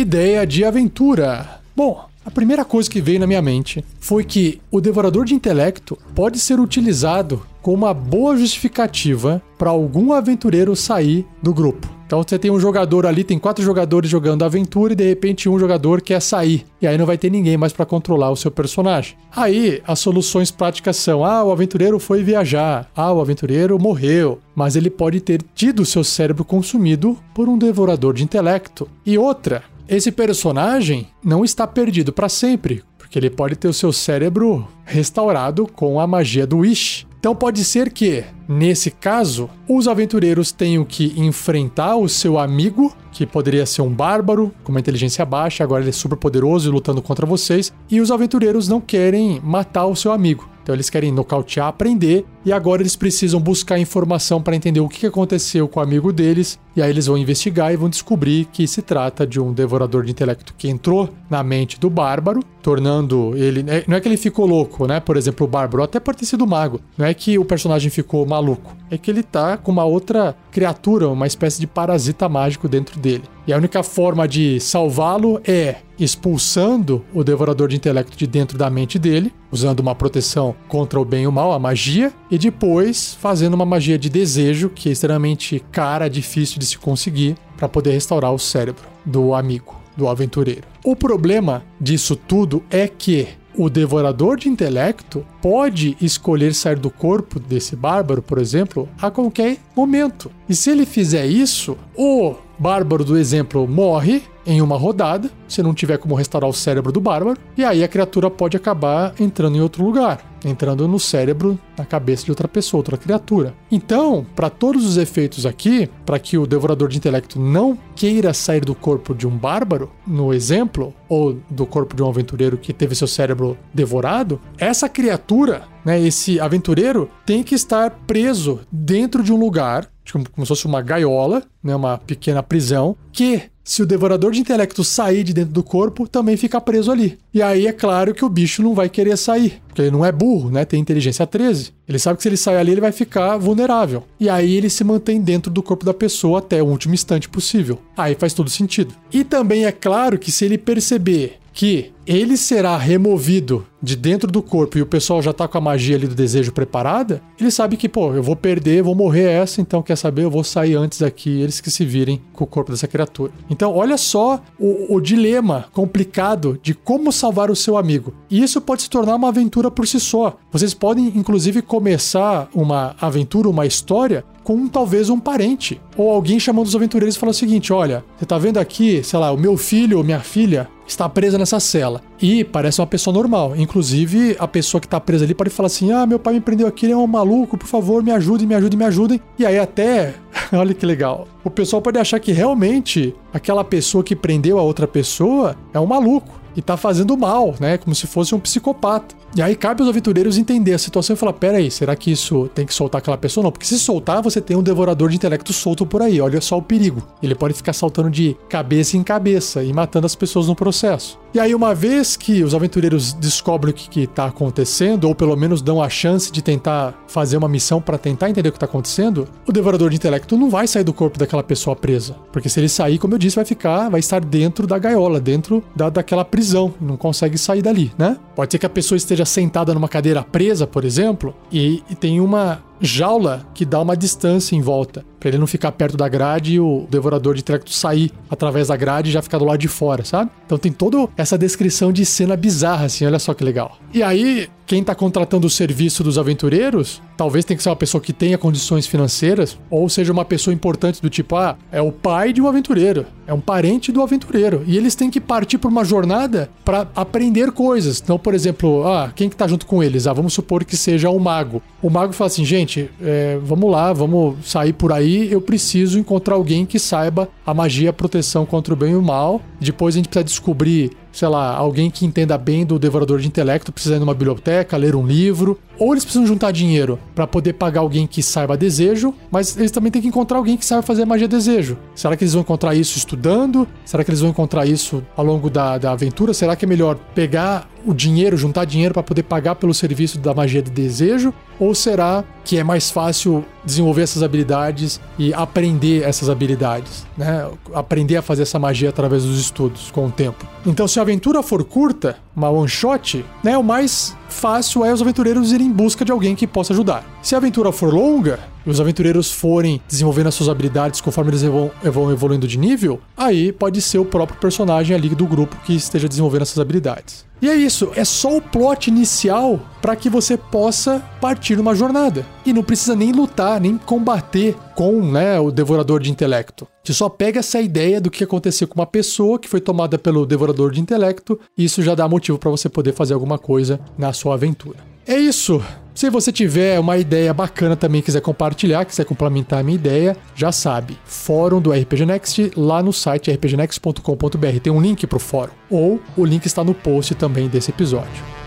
Ideia 0.00 0.46
de 0.46 0.64
aventura. 0.64 1.60
Bom, 1.76 2.06
a 2.24 2.30
primeira 2.30 2.64
coisa 2.64 2.88
que 2.88 3.02
veio 3.02 3.20
na 3.20 3.26
minha 3.26 3.42
mente 3.42 3.84
foi 4.00 4.24
que 4.24 4.58
o 4.70 4.80
devorador 4.80 5.26
de 5.26 5.34
intelecto 5.34 5.98
pode 6.14 6.38
ser 6.38 6.58
utilizado 6.58 7.42
como 7.60 7.76
uma 7.76 7.92
boa 7.92 8.34
justificativa 8.34 9.42
para 9.58 9.68
algum 9.68 10.14
aventureiro 10.14 10.74
sair 10.74 11.26
do 11.42 11.52
grupo. 11.52 11.86
Então 12.06 12.22
você 12.22 12.38
tem 12.38 12.50
um 12.50 12.58
jogador 12.58 13.04
ali, 13.04 13.22
tem 13.22 13.38
quatro 13.38 13.62
jogadores 13.62 14.10
jogando 14.10 14.42
aventura 14.42 14.94
e 14.94 14.96
de 14.96 15.06
repente 15.06 15.50
um 15.50 15.58
jogador 15.58 16.00
quer 16.00 16.22
sair. 16.22 16.64
E 16.80 16.86
aí 16.86 16.96
não 16.96 17.04
vai 17.04 17.18
ter 17.18 17.30
ninguém 17.30 17.58
mais 17.58 17.74
para 17.74 17.84
controlar 17.84 18.30
o 18.30 18.36
seu 18.36 18.50
personagem. 18.50 19.16
Aí 19.30 19.82
as 19.86 19.98
soluções 19.98 20.50
práticas 20.50 20.96
são: 20.96 21.22
ah, 21.22 21.44
o 21.44 21.52
aventureiro 21.52 21.98
foi 21.98 22.22
viajar, 22.22 22.90
ah, 22.96 23.12
o 23.12 23.20
aventureiro 23.20 23.78
morreu, 23.78 24.38
mas 24.54 24.76
ele 24.76 24.88
pode 24.88 25.20
ter 25.20 25.42
tido 25.54 25.84
seu 25.84 26.02
cérebro 26.02 26.42
consumido 26.42 27.18
por 27.34 27.50
um 27.50 27.58
devorador 27.58 28.14
de 28.14 28.24
intelecto. 28.24 28.88
E 29.04 29.18
outra, 29.18 29.62
esse 29.90 30.12
personagem 30.12 31.08
não 31.22 31.44
está 31.44 31.66
perdido 31.66 32.12
para 32.12 32.28
sempre, 32.28 32.84
porque 32.96 33.18
ele 33.18 33.28
pode 33.28 33.56
ter 33.56 33.66
o 33.66 33.72
seu 33.72 33.92
cérebro 33.92 34.68
restaurado 34.84 35.66
com 35.66 35.98
a 35.98 36.06
magia 36.06 36.46
do 36.46 36.58
Wish. 36.58 37.08
Então 37.18 37.34
pode 37.34 37.64
ser 37.64 37.90
que, 37.92 38.22
nesse 38.48 38.88
caso, 38.92 39.50
os 39.68 39.88
aventureiros 39.88 40.52
tenham 40.52 40.84
que 40.84 41.12
enfrentar 41.20 41.96
o 41.96 42.08
seu 42.08 42.38
amigo, 42.38 42.96
que 43.10 43.26
poderia 43.26 43.66
ser 43.66 43.82
um 43.82 43.92
bárbaro, 43.92 44.52
com 44.62 44.70
uma 44.70 44.80
inteligência 44.80 45.24
baixa, 45.24 45.64
agora 45.64 45.82
ele 45.82 45.90
é 45.90 45.92
super 45.92 46.16
poderoso 46.16 46.70
e 46.70 46.72
lutando 46.72 47.02
contra 47.02 47.26
vocês, 47.26 47.72
e 47.90 48.00
os 48.00 48.12
aventureiros 48.12 48.68
não 48.68 48.80
querem 48.80 49.40
matar 49.42 49.86
o 49.86 49.96
seu 49.96 50.12
amigo. 50.12 50.48
Então 50.70 50.76
eles 50.76 50.88
querem 50.88 51.10
nocautear, 51.10 51.66
aprender, 51.66 52.24
e 52.44 52.52
agora 52.52 52.80
eles 52.80 52.94
precisam 52.94 53.40
buscar 53.40 53.76
informação 53.80 54.40
para 54.40 54.54
entender 54.54 54.78
o 54.78 54.88
que 54.88 55.04
aconteceu 55.04 55.66
com 55.66 55.80
o 55.80 55.82
amigo 55.82 56.12
deles, 56.12 56.60
e 56.76 56.80
aí 56.80 56.88
eles 56.88 57.06
vão 57.06 57.18
investigar 57.18 57.72
e 57.72 57.76
vão 57.76 57.88
descobrir 57.88 58.44
que 58.52 58.68
se 58.68 58.80
trata 58.80 59.26
de 59.26 59.40
um 59.40 59.52
devorador 59.52 60.04
de 60.04 60.12
intelecto 60.12 60.54
que 60.56 60.68
entrou 60.68 61.08
na 61.28 61.42
mente 61.42 61.80
do 61.80 61.90
bárbaro, 61.90 62.40
tornando 62.62 63.36
ele. 63.36 63.64
Né, 63.64 63.82
não 63.88 63.96
é 63.96 64.00
que 64.00 64.06
ele 64.06 64.16
ficou 64.16 64.46
louco, 64.46 64.86
né? 64.86 65.00
Por 65.00 65.16
exemplo, 65.16 65.44
o 65.44 65.50
bárbaro, 65.50 65.82
até 65.82 65.98
pode 65.98 66.18
ter 66.18 66.26
sido 66.26 66.46
mago. 66.46 66.80
Não 66.96 67.04
é 67.04 67.12
que 67.12 67.36
o 67.36 67.44
personagem 67.44 67.90
ficou 67.90 68.24
maluco. 68.24 68.76
é 68.90 68.96
que 68.96 69.10
ele 69.10 69.24
tá 69.24 69.56
com 69.56 69.72
uma 69.72 69.84
outra 69.84 70.36
criatura, 70.52 71.08
uma 71.08 71.26
espécie 71.26 71.58
de 71.58 71.66
parasita 71.66 72.28
mágico 72.28 72.68
dentro 72.68 73.00
dele. 73.00 73.24
E 73.46 73.52
a 73.52 73.56
única 73.56 73.82
forma 73.82 74.28
de 74.28 74.60
salvá-lo 74.60 75.40
é 75.44 75.76
expulsando 75.98 77.04
o 77.12 77.22
devorador 77.24 77.68
de 77.68 77.76
intelecto 77.76 78.16
de 78.16 78.26
dentro 78.26 78.56
da 78.56 78.70
mente 78.70 78.98
dele, 78.98 79.32
usando 79.50 79.80
uma 79.80 79.94
proteção 79.94 80.54
contra 80.68 81.00
o 81.00 81.04
bem 81.04 81.24
e 81.24 81.26
o 81.26 81.32
mal, 81.32 81.52
a 81.52 81.58
magia, 81.58 82.12
e 82.30 82.38
depois 82.38 83.14
fazendo 83.14 83.54
uma 83.54 83.66
magia 83.66 83.98
de 83.98 84.08
desejo, 84.08 84.70
que 84.70 84.88
é 84.88 84.92
extremamente 84.92 85.62
cara, 85.70 86.08
difícil 86.08 86.58
de 86.58 86.66
se 86.66 86.78
conseguir, 86.78 87.36
para 87.56 87.68
poder 87.68 87.92
restaurar 87.92 88.32
o 88.32 88.38
cérebro 88.38 88.84
do 89.04 89.34
amigo, 89.34 89.74
do 89.96 90.08
aventureiro. 90.08 90.62
O 90.82 90.96
problema 90.96 91.62
disso 91.78 92.16
tudo 92.16 92.62
é 92.70 92.88
que 92.88 93.28
o 93.56 93.68
devorador 93.68 94.38
de 94.38 94.48
intelecto 94.48 95.26
pode 95.42 95.96
escolher 96.00 96.54
sair 96.54 96.78
do 96.78 96.90
corpo 96.90 97.38
desse 97.38 97.76
bárbaro, 97.76 98.22
por 98.22 98.38
exemplo, 98.38 98.88
a 99.00 99.10
qualquer 99.10 99.58
momento. 99.76 100.30
E 100.48 100.54
se 100.54 100.70
ele 100.70 100.86
fizer 100.86 101.26
isso, 101.26 101.76
o 101.94 102.36
bárbaro 102.60 103.02
do 103.02 103.16
exemplo 103.16 103.66
morre 103.66 104.22
em 104.46 104.60
uma 104.62 104.76
rodada, 104.76 105.30
se 105.48 105.62
não 105.62 105.74
tiver 105.74 105.98
como 105.98 106.14
restaurar 106.14 106.48
o 106.48 106.54
cérebro 106.54 106.92
do 106.92 107.00
bárbaro, 107.00 107.36
e 107.56 107.64
aí 107.64 107.84
a 107.84 107.88
criatura 107.88 108.30
pode 108.30 108.56
acabar 108.56 109.14
entrando 109.18 109.56
em 109.56 109.60
outro 109.60 109.84
lugar, 109.84 110.24
entrando 110.44 110.88
no 110.88 110.98
cérebro, 110.98 111.58
na 111.76 111.84
cabeça 111.84 112.24
de 112.24 112.30
outra 112.30 112.48
pessoa, 112.48 112.78
outra 112.78 112.96
criatura. 112.96 113.54
Então, 113.70 114.24
para 114.34 114.48
todos 114.48 114.84
os 114.84 114.96
efeitos 114.96 115.44
aqui, 115.44 115.88
para 116.06 116.18
que 116.18 116.38
o 116.38 116.46
devorador 116.46 116.88
de 116.88 116.96
intelecto 116.96 117.38
não 117.38 117.76
queira 117.94 118.32
sair 118.32 118.64
do 118.64 118.74
corpo 118.74 119.14
de 119.14 119.26
um 119.26 119.36
bárbaro, 119.36 119.90
no 120.06 120.32
exemplo, 120.32 120.94
ou 121.08 121.38
do 121.50 121.66
corpo 121.66 121.94
de 121.94 122.02
um 122.02 122.08
aventureiro 122.08 122.56
que 122.56 122.72
teve 122.72 122.94
seu 122.94 123.06
cérebro 123.06 123.58
devorado, 123.74 124.40
essa 124.56 124.88
criatura, 124.88 125.64
né, 125.84 126.00
esse 126.00 126.40
aventureiro, 126.40 127.10
tem 127.26 127.42
que 127.42 127.54
estar 127.54 127.90
preso 128.06 128.60
dentro 128.70 129.22
de 129.22 129.32
um 129.32 129.38
lugar 129.38 129.90
como, 130.10 130.28
como 130.28 130.44
se 130.44 130.48
fosse 130.48 130.66
uma 130.66 130.82
gaiola, 130.82 131.42
né, 131.62 131.74
uma 131.74 131.98
pequena 131.98 132.42
prisão, 132.42 132.96
que 133.12 133.42
se 133.70 133.84
o 133.84 133.86
devorador 133.86 134.32
de 134.32 134.40
intelecto 134.40 134.82
sair 134.82 135.22
de 135.22 135.32
dentro 135.32 135.52
do 135.52 135.62
corpo, 135.62 136.08
também 136.08 136.36
fica 136.36 136.60
preso 136.60 136.90
ali. 136.90 137.16
E 137.32 137.40
aí 137.40 137.68
é 137.68 137.72
claro 137.72 138.12
que 138.12 138.24
o 138.24 138.28
bicho 138.28 138.64
não 138.64 138.74
vai 138.74 138.88
querer 138.88 139.16
sair, 139.16 139.62
porque 139.68 139.82
ele 139.82 139.92
não 139.92 140.04
é 140.04 140.10
burro, 140.10 140.50
né? 140.50 140.64
Tem 140.64 140.80
inteligência 140.80 141.24
13. 141.24 141.72
Ele 141.86 141.98
sabe 142.00 142.16
que 142.16 142.24
se 142.24 142.28
ele 142.28 142.36
sair 142.36 142.56
ali, 142.56 142.72
ele 142.72 142.80
vai 142.80 142.90
ficar 142.90 143.36
vulnerável. 143.36 144.02
E 144.18 144.28
aí 144.28 144.56
ele 144.56 144.68
se 144.68 144.82
mantém 144.82 145.20
dentro 145.20 145.52
do 145.52 145.62
corpo 145.62 145.84
da 145.84 145.94
pessoa 145.94 146.40
até 146.40 146.60
o 146.60 146.66
último 146.66 146.94
instante 146.94 147.28
possível. 147.28 147.80
Aí 147.96 148.16
faz 148.16 148.34
todo 148.34 148.50
sentido. 148.50 148.92
E 149.12 149.22
também 149.22 149.64
é 149.64 149.70
claro 149.70 150.18
que 150.18 150.32
se 150.32 150.44
ele 150.44 150.58
perceber 150.58 151.38
que 151.52 151.92
ele 152.06 152.36
será 152.36 152.76
removido 152.76 153.66
de 153.82 153.96
dentro 153.96 154.30
do 154.30 154.42
corpo 154.42 154.76
e 154.76 154.82
o 154.82 154.86
pessoal 154.86 155.22
já 155.22 155.32
tá 155.32 155.48
com 155.48 155.56
a 155.56 155.60
magia 155.60 155.96
ali 155.96 156.06
do 156.06 156.14
desejo 156.14 156.52
preparada, 156.52 157.22
ele 157.40 157.50
sabe 157.50 157.76
que, 157.76 157.88
pô, 157.88 158.12
eu 158.14 158.22
vou 158.22 158.36
perder, 158.36 158.82
vou 158.82 158.94
morrer 158.94 159.30
essa, 159.30 159.60
então 159.60 159.82
quer 159.82 159.96
saber, 159.96 160.24
eu 160.24 160.30
vou 160.30 160.44
sair 160.44 160.74
antes 160.74 161.02
aqui, 161.02 161.40
eles 161.40 161.60
que 161.60 161.70
se 161.70 161.84
virem 161.84 162.20
com 162.32 162.44
o 162.44 162.46
corpo 162.46 162.72
dessa 162.72 162.88
criatura. 162.88 163.32
Então, 163.48 163.74
olha 163.74 163.96
só 163.96 164.42
o, 164.58 164.96
o 164.96 165.00
dilema 165.00 165.66
complicado 165.72 166.58
de 166.62 166.74
como 166.74 167.12
salvar 167.12 167.50
o 167.50 167.56
seu 167.56 167.78
amigo. 167.78 168.12
E 168.28 168.42
isso 168.42 168.60
pode 168.60 168.82
se 168.82 168.90
tornar 168.90 169.14
uma 169.14 169.28
aventura 169.28 169.70
por 169.70 169.86
si 169.86 169.98
só. 169.98 170.36
Vocês 170.52 170.74
podem, 170.74 171.06
inclusive, 171.14 171.62
começar 171.62 172.48
uma 172.54 172.94
aventura, 173.00 173.48
uma 173.48 173.66
história 173.66 174.24
com 174.50 174.66
talvez 174.66 175.08
um 175.08 175.20
parente 175.20 175.80
ou 175.96 176.10
alguém 176.10 176.40
chamando 176.40 176.66
os 176.66 176.74
aventureiros 176.74 177.14
e 177.14 177.18
falando 177.20 177.34
o 177.34 177.38
seguinte: 177.38 177.72
olha, 177.72 178.04
você 178.18 178.26
tá 178.26 178.36
vendo 178.36 178.58
aqui, 178.58 179.00
sei 179.04 179.16
lá, 179.16 179.30
o 179.30 179.38
meu 179.38 179.56
filho 179.56 179.98
ou 179.98 180.02
minha 180.02 180.18
filha 180.18 180.68
está 180.84 181.08
presa 181.08 181.38
nessa 181.38 181.60
cela. 181.60 182.02
E 182.20 182.42
parece 182.42 182.80
uma 182.80 182.86
pessoa 182.88 183.14
normal. 183.14 183.54
Inclusive, 183.56 184.34
a 184.40 184.48
pessoa 184.48 184.80
que 184.80 184.88
está 184.88 184.98
presa 184.98 185.24
ali 185.24 185.34
pode 185.34 185.50
falar 185.50 185.68
assim: 185.68 185.92
ah, 185.92 186.04
meu 186.04 186.18
pai 186.18 186.34
me 186.34 186.40
prendeu 186.40 186.66
aqui, 186.66 186.86
ele 186.86 186.94
é 186.94 186.96
um 186.96 187.06
maluco, 187.06 187.56
por 187.56 187.68
favor, 187.68 188.02
me 188.02 188.10
ajudem, 188.10 188.44
me 188.44 188.56
ajudem, 188.56 188.76
me 188.76 188.84
ajudem. 188.86 189.20
E 189.38 189.46
aí, 189.46 189.56
até, 189.56 190.14
olha 190.52 190.74
que 190.74 190.84
legal, 190.84 191.28
o 191.44 191.50
pessoal 191.50 191.80
pode 191.80 192.00
achar 192.00 192.18
que 192.18 192.32
realmente 192.32 193.14
aquela 193.32 193.62
pessoa 193.62 194.02
que 194.02 194.16
prendeu 194.16 194.58
a 194.58 194.62
outra 194.62 194.88
pessoa 194.88 195.56
é 195.72 195.78
um 195.78 195.86
maluco 195.86 196.39
e 196.56 196.62
tá 196.62 196.76
fazendo 196.76 197.16
mal, 197.16 197.54
né? 197.60 197.78
Como 197.78 197.94
se 197.94 198.06
fosse 198.06 198.34
um 198.34 198.40
psicopata. 198.40 199.14
E 199.36 199.42
aí 199.42 199.54
cabe 199.54 199.82
aos 199.82 199.88
aventureiros 199.88 200.36
entender 200.36 200.74
a 200.74 200.78
situação 200.78 201.14
e 201.14 201.16
falar: 201.16 201.32
pera 201.34 201.58
aí, 201.58 201.70
será 201.70 201.94
que 201.94 202.10
isso 202.10 202.50
tem 202.54 202.66
que 202.66 202.74
soltar 202.74 203.00
aquela 203.00 203.16
pessoa? 203.16 203.44
Não, 203.44 203.52
porque 203.52 203.66
se 203.66 203.78
soltar, 203.78 204.22
você 204.22 204.40
tem 204.40 204.56
um 204.56 204.62
devorador 204.62 205.08
de 205.08 205.16
intelecto 205.16 205.52
solto 205.52 205.86
por 205.86 206.02
aí. 206.02 206.20
Olha 206.20 206.40
só 206.40 206.58
o 206.58 206.62
perigo. 206.62 207.02
Ele 207.22 207.34
pode 207.34 207.54
ficar 207.54 207.72
saltando 207.72 208.10
de 208.10 208.36
cabeça 208.48 208.96
em 208.96 209.02
cabeça 209.02 209.62
e 209.62 209.72
matando 209.72 210.06
as 210.06 210.14
pessoas 210.14 210.48
no 210.48 210.56
processo. 210.56 211.18
E 211.32 211.38
aí, 211.38 211.54
uma 211.54 211.72
vez 211.74 212.16
que 212.16 212.42
os 212.42 212.56
aventureiros 212.56 213.12
descobrem 213.12 213.72
o 213.72 213.76
que 213.76 214.00
está 214.00 214.26
acontecendo, 214.26 215.04
ou 215.04 215.14
pelo 215.14 215.36
menos 215.36 215.62
dão 215.62 215.80
a 215.80 215.88
chance 215.88 216.32
de 216.32 216.42
tentar 216.42 216.92
fazer 217.06 217.36
uma 217.36 217.48
missão 217.48 217.80
para 217.80 217.96
tentar 217.96 218.28
entender 218.28 218.48
o 218.48 218.52
que 218.52 218.56
está 218.56 218.66
acontecendo, 218.66 219.28
o 219.46 219.52
devorador 219.52 219.90
de 219.90 219.96
intelecto 219.96 220.36
não 220.36 220.50
vai 220.50 220.66
sair 220.66 220.82
do 220.82 220.92
corpo 220.92 221.20
daquela 221.20 221.44
pessoa 221.44 221.76
presa. 221.76 222.16
Porque 222.32 222.48
se 222.48 222.58
ele 222.58 222.68
sair, 222.68 222.98
como 222.98 223.14
eu 223.14 223.18
disse, 223.18 223.36
vai 223.36 223.44
ficar, 223.44 223.88
vai 223.88 224.00
estar 224.00 224.24
dentro 224.24 224.66
da 224.66 224.76
gaiola, 224.76 225.20
dentro 225.20 225.62
da, 225.74 225.88
daquela 225.88 226.24
prisão. 226.24 226.74
Não 226.80 226.96
consegue 226.96 227.38
sair 227.38 227.62
dali, 227.62 227.92
né? 227.96 228.16
Pode 228.34 228.50
ser 228.52 228.58
que 228.58 228.66
a 228.66 228.70
pessoa 228.70 228.96
esteja 228.96 229.24
sentada 229.24 229.72
numa 229.72 229.88
cadeira 229.88 230.24
presa, 230.24 230.66
por 230.66 230.84
exemplo, 230.84 231.32
e, 231.52 231.80
e 231.88 231.94
tem 231.94 232.20
uma 232.20 232.60
jaula 232.80 233.46
que 233.54 233.64
dá 233.64 233.80
uma 233.80 233.96
distância 233.96 234.56
em 234.56 234.60
volta, 234.60 235.04
para 235.18 235.28
ele 235.28 235.38
não 235.38 235.46
ficar 235.46 235.72
perto 235.72 235.96
da 235.96 236.08
grade 236.08 236.54
e 236.54 236.60
o 236.60 236.86
devorador 236.90 237.34
de 237.34 237.40
intelecto 237.40 237.72
sair 237.72 238.10
através 238.30 238.68
da 238.68 238.76
grade 238.76 239.10
e 239.10 239.12
já 239.12 239.22
ficar 239.22 239.38
do 239.38 239.44
lado 239.44 239.58
de 239.58 239.68
fora, 239.68 240.04
sabe? 240.04 240.30
Então 240.46 240.58
tem 240.58 240.72
toda 240.72 241.08
essa 241.16 241.36
descrição 241.36 241.92
de 241.92 242.04
cena 242.06 242.36
bizarra, 242.36 242.86
assim, 242.86 243.06
olha 243.06 243.18
só 243.18 243.34
que 243.34 243.44
legal. 243.44 243.78
E 243.92 244.02
aí, 244.02 244.48
quem 244.70 244.82
está 244.82 244.94
contratando 244.94 245.48
o 245.48 245.50
serviço 245.50 246.04
dos 246.04 246.16
aventureiros, 246.16 247.02
talvez 247.16 247.44
tenha 247.44 247.56
que 247.56 247.62
ser 247.64 247.70
uma 247.70 247.74
pessoa 247.74 248.00
que 248.00 248.12
tenha 248.12 248.38
condições 248.38 248.86
financeiras, 248.86 249.58
ou 249.68 249.88
seja 249.88 250.12
uma 250.12 250.24
pessoa 250.24 250.54
importante 250.54 251.02
do 251.02 251.10
tipo, 251.10 251.34
ah, 251.34 251.56
é 251.72 251.82
o 251.82 251.90
pai 251.90 252.32
de 252.32 252.40
um 252.40 252.46
aventureiro, 252.46 253.04
é 253.26 253.34
um 253.34 253.40
parente 253.40 253.90
do 253.90 254.00
aventureiro, 254.00 254.62
e 254.68 254.76
eles 254.76 254.94
têm 254.94 255.10
que 255.10 255.20
partir 255.20 255.58
por 255.58 255.72
uma 255.72 255.84
jornada 255.84 256.48
para 256.64 256.86
aprender 256.94 257.50
coisas. 257.50 258.00
Então, 258.00 258.16
por 258.16 258.32
exemplo, 258.32 258.86
ah, 258.86 259.10
quem 259.12 259.28
que 259.28 259.34
tá 259.34 259.48
junto 259.48 259.66
com 259.66 259.82
eles? 259.82 260.06
Ah, 260.06 260.12
vamos 260.12 260.34
supor 260.34 260.64
que 260.64 260.76
seja 260.76 261.10
o 261.10 261.18
mago. 261.18 261.60
O 261.82 261.90
mago 261.90 262.12
fala 262.12 262.28
assim, 262.28 262.44
gente, 262.44 262.88
é, 263.02 263.40
vamos 263.42 263.72
lá, 263.72 263.92
vamos 263.92 264.36
sair 264.48 264.72
por 264.72 264.92
aí, 264.92 265.32
eu 265.32 265.40
preciso 265.40 265.98
encontrar 265.98 266.36
alguém 266.36 266.64
que 266.64 266.78
saiba 266.78 267.28
a 267.44 267.52
magia, 267.52 267.90
a 267.90 267.92
proteção 267.92 268.46
contra 268.46 268.72
o 268.72 268.76
bem 268.76 268.92
e 268.92 268.96
o 268.96 269.02
mal. 269.02 269.40
Depois 269.60 269.96
a 269.96 269.98
gente 269.98 270.08
precisa 270.08 270.24
descobrir 270.24 270.92
sei 271.12 271.28
lá, 271.28 271.54
alguém 271.54 271.90
que 271.90 272.06
entenda 272.06 272.36
bem 272.38 272.64
do 272.64 272.78
devorador 272.78 273.18
de 273.20 273.26
intelecto, 273.26 273.72
precisa 273.72 273.96
ir 273.96 273.98
numa 273.98 274.14
biblioteca, 274.14 274.76
ler 274.76 274.94
um 274.94 275.06
livro, 275.06 275.58
ou 275.78 275.92
eles 275.92 276.04
precisam 276.04 276.26
juntar 276.26 276.50
dinheiro 276.50 276.98
para 277.14 277.26
poder 277.26 277.54
pagar 277.54 277.80
alguém 277.80 278.06
que 278.06 278.22
saiba 278.22 278.56
desejo, 278.56 279.14
mas 279.30 279.56
eles 279.56 279.70
também 279.70 279.90
têm 279.90 280.02
que 280.02 280.08
encontrar 280.08 280.38
alguém 280.38 280.56
que 280.56 280.64
saiba 280.64 280.82
fazer 280.82 281.04
magia 281.04 281.26
desejo. 281.26 281.78
Será 281.94 282.16
que 282.16 282.22
eles 282.22 282.34
vão 282.34 282.42
encontrar 282.42 282.74
isso 282.74 282.98
estudando? 282.98 283.66
Será 283.84 284.04
que 284.04 284.10
eles 284.10 284.20
vão 284.20 284.30
encontrar 284.30 284.66
isso 284.66 285.02
ao 285.16 285.24
longo 285.24 285.48
da, 285.48 285.78
da 285.78 285.92
aventura? 285.92 286.34
Será 286.34 286.54
que 286.54 286.64
é 286.64 286.68
melhor 286.68 286.96
pegar 287.14 287.68
o 287.86 287.94
dinheiro, 287.94 288.36
juntar 288.36 288.64
dinheiro 288.64 288.92
para 288.92 289.02
poder 289.02 289.22
pagar 289.22 289.54
pelo 289.54 289.72
serviço 289.72 290.18
da 290.18 290.34
magia 290.34 290.62
de 290.62 290.70
desejo? 290.70 291.32
Ou 291.60 291.74
será 291.74 292.24
que 292.44 292.56
é 292.56 292.64
mais 292.64 292.90
fácil 292.90 293.44
desenvolver 293.64 294.02
essas 294.02 294.22
habilidades 294.22 294.98
e 295.18 295.32
aprender 295.34 296.02
essas 296.02 296.30
habilidades, 296.30 297.06
né? 297.16 297.46
Aprender 297.74 298.16
a 298.16 298.22
fazer 298.22 298.42
essa 298.42 298.58
magia 298.58 298.88
através 298.88 299.24
dos 299.24 299.38
estudos 299.38 299.90
com 299.90 300.06
o 300.06 300.10
tempo. 300.10 300.46
Então, 300.66 300.88
se 300.88 300.98
a 300.98 301.02
aventura 301.02 301.42
for 301.42 301.62
curta, 301.62 302.16
uma 302.34 302.48
one 302.48 302.68
shot, 302.68 303.24
né, 303.44 303.56
o 303.58 303.62
mais 303.62 304.16
fácil 304.28 304.84
é 304.84 304.92
os 304.92 305.02
aventureiros 305.02 305.52
irem 305.52 305.66
em 305.66 305.72
busca 305.72 306.04
de 306.04 306.10
alguém 306.10 306.34
que 306.34 306.46
possa 306.46 306.72
ajudar. 306.72 307.04
Se 307.22 307.34
a 307.34 307.38
aventura 307.38 307.70
for 307.70 307.92
longa, 307.92 308.38
e 308.64 308.70
os 308.70 308.80
aventureiros 308.80 309.30
forem 309.30 309.80
desenvolvendo 309.88 310.28
as 310.28 310.34
suas 310.34 310.48
habilidades 310.48 311.00
conforme 311.00 311.30
eles 311.30 311.42
vão, 311.42 311.70
vão 311.82 312.10
evoluindo 312.10 312.46
de 312.46 312.58
nível, 312.58 313.00
aí 313.16 313.52
pode 313.52 313.80
ser 313.80 313.98
o 313.98 314.04
próprio 314.04 314.38
personagem 314.38 314.94
ali 314.94 315.08
do 315.10 315.26
grupo 315.26 315.56
que 315.64 315.74
esteja 315.74 316.08
desenvolvendo 316.08 316.42
essas 316.42 316.58
habilidades. 316.58 317.24
E 317.42 317.48
é 317.48 317.54
isso, 317.54 317.90
é 317.94 318.04
só 318.04 318.36
o 318.36 318.42
plot 318.42 318.88
inicial 318.88 319.58
para 319.80 319.96
que 319.96 320.10
você 320.10 320.36
possa 320.36 321.02
partir 321.20 321.56
numa 321.56 321.74
jornada. 321.74 322.26
E 322.44 322.52
não 322.52 322.62
precisa 322.62 322.94
nem 322.94 323.12
lutar, 323.12 323.60
nem 323.60 323.78
combater 323.78 324.54
com 324.74 325.00
né, 325.00 325.40
o 325.40 325.50
devorador 325.50 326.00
de 326.00 326.10
intelecto. 326.10 326.68
Você 326.84 326.92
só 326.92 327.08
pega 327.08 327.40
essa 327.40 327.60
ideia 327.60 328.00
do 328.00 328.10
que 328.10 328.24
aconteceu 328.24 328.68
com 328.68 328.74
uma 328.74 328.86
pessoa 328.86 329.38
que 329.38 329.48
foi 329.48 329.60
tomada 329.60 329.98
pelo 329.98 330.26
devorador 330.26 330.70
de 330.70 330.80
intelecto, 330.80 331.38
e 331.56 331.64
isso 331.64 331.82
já 331.82 331.94
dá 331.94 332.06
motivo 332.06 332.38
para 332.38 332.50
você 332.50 332.68
poder 332.68 332.92
fazer 332.92 333.14
alguma 333.14 333.38
coisa 333.38 333.80
na 333.96 334.12
sua 334.12 334.34
aventura. 334.34 334.89
É 335.06 335.16
isso. 335.16 335.62
Se 335.94 336.08
você 336.08 336.32
tiver 336.32 336.78
uma 336.78 336.96
ideia 336.96 337.34
bacana 337.34 337.76
também, 337.76 338.00
quiser 338.00 338.20
compartilhar, 338.20 338.84
quiser 338.84 339.04
complementar 339.04 339.60
a 339.60 339.62
minha 339.62 339.74
ideia, 339.74 340.16
já 340.34 340.50
sabe. 340.50 340.96
Fórum 341.04 341.60
do 341.60 341.72
RPG 341.72 342.06
Next 342.06 342.52
lá 342.56 342.82
no 342.82 342.92
site 342.92 343.30
rpgnext.com.br 343.30 344.60
tem 344.62 344.72
um 344.72 344.80
link 344.80 345.06
para 345.06 345.16
o 345.16 345.20
fórum. 345.20 345.52
Ou 345.68 346.00
o 346.16 346.24
link 346.24 346.46
está 346.46 346.64
no 346.64 346.74
post 346.74 347.14
também 347.16 347.48
desse 347.48 347.70
episódio. 347.70 348.39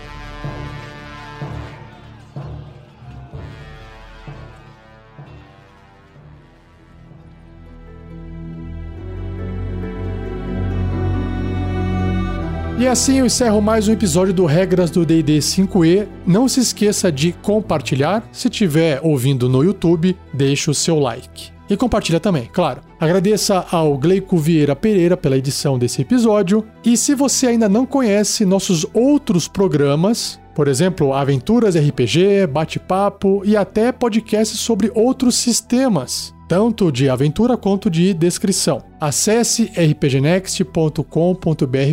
E 12.76 12.88
assim 12.88 13.20
eu 13.20 13.26
encerro 13.26 13.62
mais 13.62 13.86
um 13.86 13.92
episódio 13.92 14.34
do 14.34 14.46
Regras 14.46 14.90
do 14.90 15.06
D&D 15.06 15.38
5e. 15.38 16.08
Não 16.26 16.48
se 16.48 16.58
esqueça 16.58 17.10
de 17.10 17.30
compartilhar. 17.30 18.28
Se 18.32 18.48
estiver 18.48 18.98
ouvindo 19.00 19.48
no 19.48 19.62
YouTube, 19.62 20.16
deixe 20.32 20.68
o 20.68 20.74
seu 20.74 20.98
like. 20.98 21.52
E 21.70 21.76
compartilha 21.76 22.18
também, 22.18 22.50
claro. 22.52 22.80
Agradeça 22.98 23.64
ao 23.70 23.96
Gleico 23.96 24.36
Vieira 24.36 24.74
Pereira 24.74 25.16
pela 25.16 25.38
edição 25.38 25.78
desse 25.78 26.02
episódio. 26.02 26.66
E 26.84 26.96
se 26.96 27.14
você 27.14 27.46
ainda 27.46 27.68
não 27.68 27.86
conhece 27.86 28.44
nossos 28.44 28.84
outros 28.92 29.46
programas, 29.46 30.40
por 30.52 30.66
exemplo, 30.66 31.14
aventuras 31.14 31.76
RPG, 31.76 32.48
bate-papo 32.48 33.42
e 33.44 33.56
até 33.56 33.92
podcasts 33.92 34.58
sobre 34.58 34.90
outros 34.94 35.36
sistemas, 35.36 36.33
tanto 36.54 36.92
de 36.92 37.08
aventura 37.08 37.56
quanto 37.56 37.90
de 37.90 38.14
descrição. 38.14 38.80
Acesse 39.00 39.72
rpgnext.com.br 39.74 41.04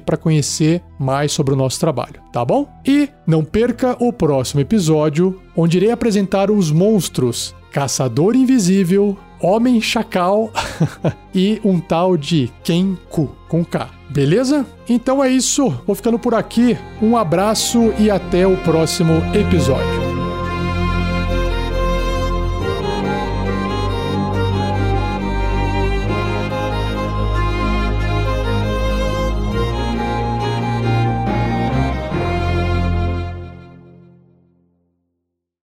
para 0.05 0.17
conhecer 0.17 0.83
mais 0.99 1.31
sobre 1.31 1.55
o 1.55 1.57
nosso 1.57 1.79
trabalho, 1.79 2.21
tá 2.31 2.45
bom? 2.45 2.67
E 2.85 3.09
não 3.25 3.43
perca 3.43 3.97
o 3.99 4.13
próximo 4.13 4.61
episódio, 4.61 5.41
onde 5.57 5.77
irei 5.77 5.89
apresentar 5.89 6.51
os 6.51 6.71
monstros 6.71 7.55
Caçador 7.71 8.35
Invisível, 8.35 9.17
Homem 9.41 9.81
Chacal 9.81 10.51
e 11.33 11.59
um 11.65 11.79
tal 11.79 12.15
de 12.15 12.51
Kenku 12.63 13.35
com 13.49 13.65
K. 13.65 13.89
Beleza? 14.11 14.63
Então 14.87 15.23
é 15.23 15.29
isso. 15.29 15.69
Vou 15.87 15.95
ficando 15.95 16.19
por 16.19 16.35
aqui. 16.35 16.77
Um 17.01 17.17
abraço 17.17 17.91
e 17.97 18.11
até 18.11 18.45
o 18.45 18.55
próximo 18.57 19.13
episódio. 19.33 20.00